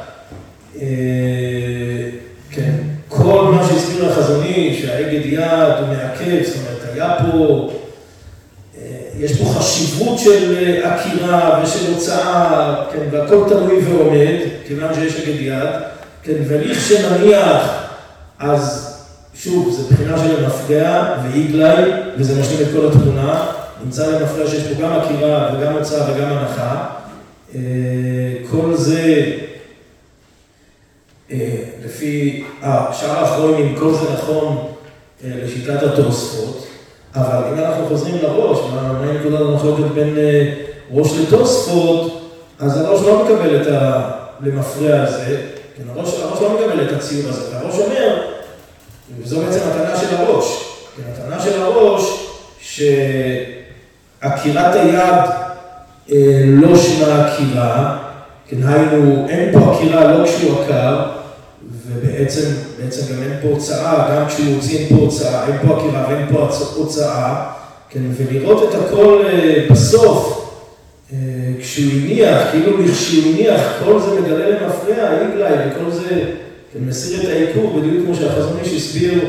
כן, 2.50 2.72
כל 3.08 3.52
מה 3.54 3.68
שהסביר 3.68 4.10
החזון 4.10 4.42
איש, 4.42 4.82
שהאגד 4.82 5.26
יד 5.26 5.40
הוא 5.78 5.88
מעכב, 5.88 6.42
זאת 6.44 6.56
אומרת, 6.56 6.94
היה 6.94 7.16
פה, 7.32 7.70
יש 9.18 9.40
פה 9.40 9.44
חשיבות 9.44 10.18
של 10.18 10.76
עקירה 10.82 11.62
ושל 11.64 11.92
הוצאה, 11.92 12.74
כן, 12.92 13.04
והכל 13.10 13.44
תלוי 13.48 13.84
ועומד, 13.84 14.36
כיוון 14.66 14.94
שיש 14.94 15.16
אגד 15.16 15.40
יד, 15.40 15.68
כן, 16.22 16.36
וליך 16.48 16.88
שנניח, 16.88 17.84
אז 18.38 18.94
שוב, 19.34 19.76
זה 19.76 19.94
בחינה 19.94 20.18
של 20.18 20.46
מפגע 20.46 21.14
ואיגלי, 21.22 21.92
וזה 22.18 22.40
משלים 22.40 22.60
את 22.60 22.72
כל 22.72 22.86
התמונה, 22.86 23.46
נמצא 23.84 24.06
למפגע 24.06 24.46
שיש 24.46 24.62
פה 24.62 24.82
גם 24.82 24.92
עקירה 24.92 25.50
וגם 25.54 25.72
הוצאה 25.72 26.12
וגם 26.12 26.28
הנחה, 26.32 26.86
כל 28.50 28.74
זה, 28.74 29.24
לפי 31.84 32.44
שאר 32.92 33.18
האחרונים, 33.18 33.76
כל 33.78 33.94
זה 33.94 34.12
נכון 34.12 34.66
לשיטת 35.24 35.82
התוספות, 35.82 36.66
אבל 37.14 37.42
אם 37.52 37.58
אנחנו 37.58 37.86
חוזרים 37.86 38.14
לראש, 38.22 38.58
מה 38.74 39.12
נקודת 39.12 39.40
המחלוקת 39.40 39.90
בין 39.94 40.16
ראש 40.90 41.12
לתוספות, 41.18 42.30
אז 42.58 42.80
הראש 42.80 43.02
לא 43.02 43.24
מקבל 43.24 43.62
את 43.62 43.66
המפרע 44.40 45.02
הזה, 45.02 45.40
הראש 45.88 46.14
לא 46.40 46.54
מקבל 46.54 46.84
את 46.84 46.92
הציור 46.92 47.28
הזה, 47.28 47.56
והראש 47.56 47.78
אומר, 47.78 48.22
וזו 49.22 49.40
בעצם 49.40 49.60
הטענה 49.70 49.96
של 49.96 50.16
הראש, 50.16 50.64
הטענה 51.12 51.40
של 51.40 51.62
הראש, 51.62 52.26
שעקירת 54.20 54.74
היד 54.74 55.30
לא 56.44 56.76
שמה 56.76 57.26
עקירה, 57.26 57.98
כן, 58.48 58.56
היינו, 58.68 59.26
אין 59.28 59.52
פה 59.52 59.74
עקירה 59.74 60.12
לא 60.12 60.24
כשהוא 60.24 60.62
עקר, 60.62 61.19
ובעצם 61.86 62.50
גם 63.12 63.22
אין 63.22 63.38
פה 63.42 63.48
הוצאה, 63.48 64.16
גם 64.16 64.26
כשהוא 64.28 64.54
הוציא 64.54 64.78
אין 64.78 64.88
פה 64.88 64.94
הוצאה, 64.94 65.46
אין 65.46 65.56
פה 65.66 65.76
עקירה 65.76 66.06
ואין 66.08 66.26
פה 66.32 66.48
הוצאה, 66.76 67.50
כן, 67.90 68.00
ולראות 68.16 68.68
את 68.68 68.74
הכל 68.74 69.22
בסוף, 69.70 70.36
כשהוא 71.60 71.92
הניח, 71.92 72.50
כאילו 72.50 72.76
כשהוא 72.92 73.32
הניח, 73.32 73.60
כל 73.84 74.00
זה 74.00 74.20
מגלה 74.20 74.48
למפרע, 74.48 75.20
איגלי, 75.20 75.70
וכל 75.70 75.90
זה 75.90 76.24
מסיר 76.80 77.22
את 77.22 77.28
העיקור, 77.28 77.80
בדיוק 77.80 78.04
כמו 78.04 78.14
שהחזון 78.14 78.58
איש 78.62 78.74
הסביר, 78.74 79.24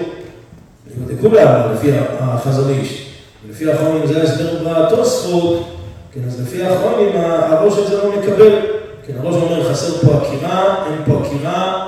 לכולם, 1.10 1.74
לפי 1.74 1.88
החזון 2.20 2.74
איש, 2.80 3.08
ולפי 3.48 3.72
האחרונים 3.72 4.08
זה 4.08 4.22
ההסבר 4.22 4.64
בתוספות, 4.64 5.68
כן, 6.14 6.20
אז 6.28 6.42
לפי 6.42 6.64
האחרונים, 6.64 7.10
הראש 7.16 7.74
הזה 7.78 7.98
לא 7.98 8.12
מקבל, 8.12 8.60
כן, 9.08 9.14
הראש 9.20 9.36
אומר, 9.36 9.74
חסר 9.74 10.08
פה 10.08 10.18
עקירה, 10.18 10.86
אין 10.88 11.02
פה 11.06 11.22
עקירה, 11.26 11.88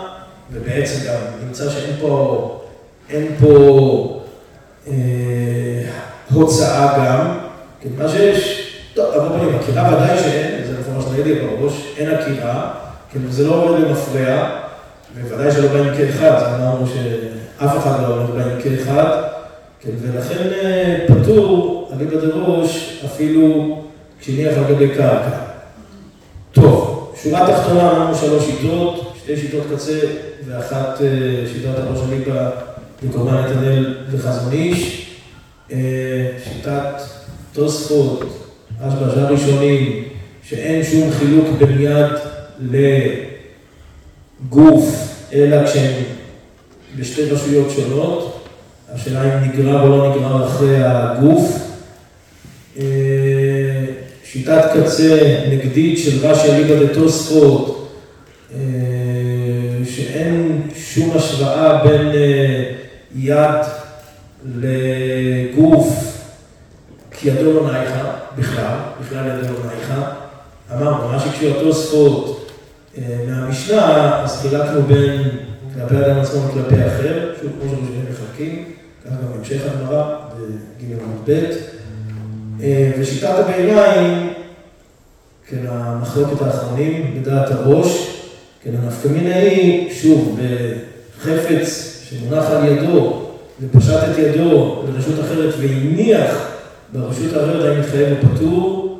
ובעצם 0.53 1.07
גם 1.07 1.19
נמצא 1.45 1.69
שאין 1.69 1.95
פה, 2.01 2.59
אין 3.09 3.27
פה 3.39 4.19
הוצאה 6.33 6.97
גם, 6.97 7.37
כן, 7.81 7.89
מה 7.97 8.09
שיש, 8.09 8.69
טוב, 8.93 9.05
אבל 9.13 9.27
בואי, 9.27 9.55
עקירה 9.55 9.93
ודאי 9.93 10.17
שאין, 10.17 10.65
זה 10.65 10.73
לפחות 10.79 10.95
מה 10.95 11.01
שאני 11.01 11.21
אגיד 11.21 11.37
בראש, 11.43 11.93
אין 11.97 12.09
עקירה, 12.09 12.73
כן, 13.13 13.19
וזה 13.25 13.47
לא 13.47 13.55
עובד 13.55 13.79
למפרע, 13.79 14.49
ובוודאי 15.15 15.51
שלא 15.51 15.67
באים 15.67 15.95
כאחד, 15.97 16.39
זה 16.39 16.55
אמרנו 16.55 16.87
שאף 16.87 17.77
אחד 17.77 18.01
לא 18.01 18.07
עובד 18.07 18.43
באים 18.43 18.61
כאחד, 18.63 19.21
כן, 19.79 19.91
ולכן 20.01 20.49
פטור, 21.07 21.91
אליבא 21.93 22.15
דראש, 22.15 23.01
אפילו 23.05 23.77
כשהניח 24.19 24.57
על 24.57 24.63
גבי 24.63 24.89
קרקע. 24.89 25.37
טוב, 26.51 27.13
שורה 27.23 27.47
תחתונה 27.47 27.91
אמרנו 27.91 28.15
שלוש 28.15 28.45
שיטות, 28.45 29.12
שתי 29.23 29.37
שיטות 29.37 29.63
קצה 29.75 29.99
ואחת 30.47 30.97
שיטת 31.53 31.77
הראש 31.77 31.99
אליבא 32.09 32.49
בקורבן 33.03 33.33
נתנאל 33.33 33.95
וחזון 34.11 34.53
איש. 34.53 35.07
שיטת 36.43 37.01
תוספות, 37.53 38.49
השלושה 38.81 39.29
ראשונים, 39.29 40.03
שאין 40.43 40.83
שום 40.83 41.11
חילוק 41.11 41.47
בין 41.57 41.81
יד 41.81 42.11
לגוף, 44.51 44.95
אלא 45.33 45.67
כשהם 45.67 46.03
בשתי 46.99 47.23
רשויות 47.23 47.71
שונות, 47.75 48.47
השאלה 48.89 49.37
אם 49.37 49.49
נגרר 49.49 49.81
או 49.81 49.89
לא 49.89 50.15
נגרר 50.15 50.47
אחרי 50.47 50.77
הגוף. 50.83 51.57
שיטת 54.23 54.63
קצה 54.73 55.43
נגדית 55.51 55.99
של 55.99 56.27
רש"י 56.27 56.51
אליבא 56.51 56.85
דתוספות, 56.85 57.92
שאין 59.85 60.61
שום 60.75 61.17
השוואה 61.17 61.83
בין 61.83 62.11
יד 63.15 63.65
לגוף, 64.55 66.17
כי 67.11 67.29
ידו 67.29 67.53
לא 67.53 67.71
נייחה 67.71 68.13
בכלל, 68.37 68.77
בכלל 69.01 69.27
ידו 69.27 69.53
לא 69.53 69.59
נייחה. 69.75 70.11
אמרנו, 70.71 71.07
מה 71.07 71.19
שקשור 71.19 71.49
לתוספות 71.49 72.51
מהמשנה, 73.27 74.23
אז 74.23 74.41
חילקנו 74.41 74.81
בין 74.81 75.21
כלפי 75.73 75.95
האדם 75.95 76.19
עצמו 76.19 76.41
וכלפי 76.47 76.81
האחר, 76.81 77.29
שוב, 77.41 77.51
כמו 77.61 77.69
שאנחנו 77.69 77.85
מחלקים, 78.11 78.65
ככה 79.05 79.15
גם 79.15 79.33
בהמשך 79.33 79.61
הגמרא, 79.65 80.15
בג' 80.79 80.91
עמוד 80.91 81.29
ב'. 81.29 81.43
ושיטת 82.99 83.33
הביניים, 83.39 84.33
כן, 85.47 85.65
המחלוקת 85.69 86.41
האחרונים, 86.41 87.21
בדעת 87.21 87.51
הראש, 87.51 88.22
כן, 88.63 88.71
היא, 89.25 89.93
שוב, 89.93 90.39
בחפץ 91.17 91.99
שמונח 92.09 92.45
על 92.49 92.65
ידו, 92.65 93.21
ופשט 93.61 94.03
את 94.11 94.17
ידו 94.17 94.83
לרשות 94.87 95.19
אחרת 95.19 95.53
והניח 95.59 96.49
ברשות 96.93 97.33
האחרת, 97.33 97.65
האם 97.65 97.79
מתחייב 97.79 98.17
פטור, 98.21 98.99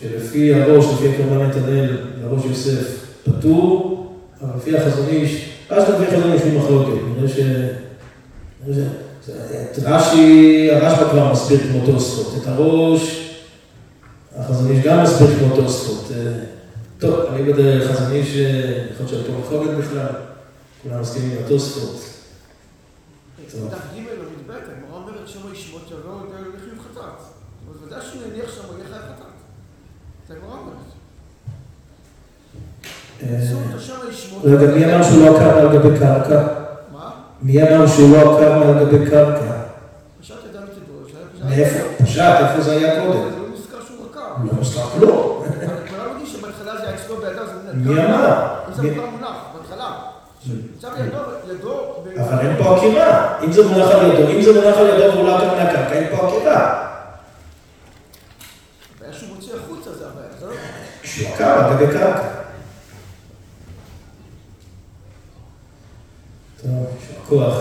שלפי 0.00 0.54
הראש, 0.54 0.84
לפי 0.84 1.08
קורבן 1.16 1.46
נתנאל, 1.46 1.96
לראש 2.22 2.44
יוסף 2.44 3.04
פטור, 3.24 4.06
אבל 4.42 4.56
לפי 4.56 4.76
החזון 4.76 5.08
איש, 5.08 5.48
אז 5.70 5.84
לפי 5.88 6.16
החזון 6.16 6.32
איש 6.32 6.42
הוא 6.42 6.60
מחלוקת, 6.60 7.00
נראה 7.16 7.28
ש... 7.28 7.40
את 9.72 9.78
רש"י, 9.82 10.68
הרשב"א 10.72 11.10
כבר 11.10 11.32
מסביר 11.32 11.58
כמו 11.58 11.86
תוספות, 11.86 12.42
את 12.42 12.48
הראש, 12.48 13.30
החזון 14.36 14.70
איש 14.70 14.84
גם 14.84 15.02
מסביר 15.02 15.28
כמו 15.38 15.56
תוספות. 15.56 16.10
טוב, 17.04 17.20
אני 17.34 17.52
בדרך 17.52 17.90
חזון 17.90 18.12
איש, 18.12 18.36
יכול 18.36 19.06
להיות 19.06 19.08
שהיה 19.08 19.24
פה 19.24 19.32
מחלוקת 19.44 19.70
בכלל, 19.78 20.06
כולם 20.82 21.00
מסכימים 21.00 21.30
עם 21.30 21.44
התוספות. 21.44 22.00
דף 23.38 23.78
ג' 23.94 23.98
עמוד 23.98 24.46
ב', 24.46 24.50
הגמרא 24.50 24.96
אומרת 25.00 25.28
שם 25.28 25.38
ישמות 25.52 25.82
יבוא 25.90 26.20
לחיוב 26.40 26.78
חטאת. 26.78 27.02
אבל 27.66 27.86
ודאי 27.86 28.00
שהוא 28.02 28.22
יניח 28.22 28.54
שם 28.54 28.62
יהיה 28.76 28.88
חייב 28.88 29.02
חטאת. 29.02 29.26
זה 30.28 30.34
הגמרא 30.34 30.58
אומרת. 30.58 30.94
רגע, 34.44 34.74
מי 34.74 34.84
אמר 34.84 35.02
שהוא 35.02 35.26
לא 35.26 35.36
עקר 35.36 35.58
על 35.58 35.78
גבי 35.78 35.98
קרקע? 35.98 36.46
מה? 36.92 37.10
מי 37.42 37.62
אמר 37.62 37.86
שהוא 37.86 38.16
לא 38.16 38.36
עקר 38.36 38.52
על 38.52 38.84
גבי 38.84 39.10
קרקע? 39.10 39.62
פשט 40.20 40.34
ידם 40.50 40.62
ותדרוש. 40.62 41.12
מאיפה? 41.44 42.04
פשט, 42.04 42.34
איפה 42.40 42.62
זה 42.62 42.72
היה 42.72 43.06
קודם? 43.06 43.30
זה 43.30 43.38
לא 43.38 43.48
מוזכר 43.48 43.84
שהוא 43.86 44.06
עקר. 44.10 44.20
מי 47.74 48.04
אמר? 48.04 48.54
זה 48.74 48.82
מותר 48.82 49.06
מונח, 49.06 49.36
בהתחלה. 49.54 50.00
אבל 52.20 52.40
אין 52.40 52.56
פה 52.62 52.76
עקירה. 52.76 53.38
אם 53.44 53.52
זה 53.52 53.68
מונח 53.68 53.88
על 53.90 54.06
ידו, 54.06 54.30
אם 54.30 54.42
זה 54.42 54.52
מונח 54.52 54.76
על 54.76 54.86
ידו 54.86 55.12
והוא 55.14 55.26
לא 55.28 55.36
עקר 55.36 55.54
מהקרקע, 55.54 55.92
אין 55.92 56.16
פה 56.16 56.28
עקירה. 56.28 56.84
הבעיה 58.96 59.12
שהוא 59.12 59.28
מוציא 59.34 59.52
החוצה, 59.54 59.92
זה 59.92 60.06
הבעיה. 60.06 60.28
זה 60.40 60.46
לא... 60.46 60.52
כשהוא 61.02 61.34
עקר 61.34 61.44
על 61.44 61.74
גבי 61.74 61.86
קרקע. 61.86 62.28
טוב, 66.62 66.70
יישר 67.00 67.20
כוח. 67.28 67.54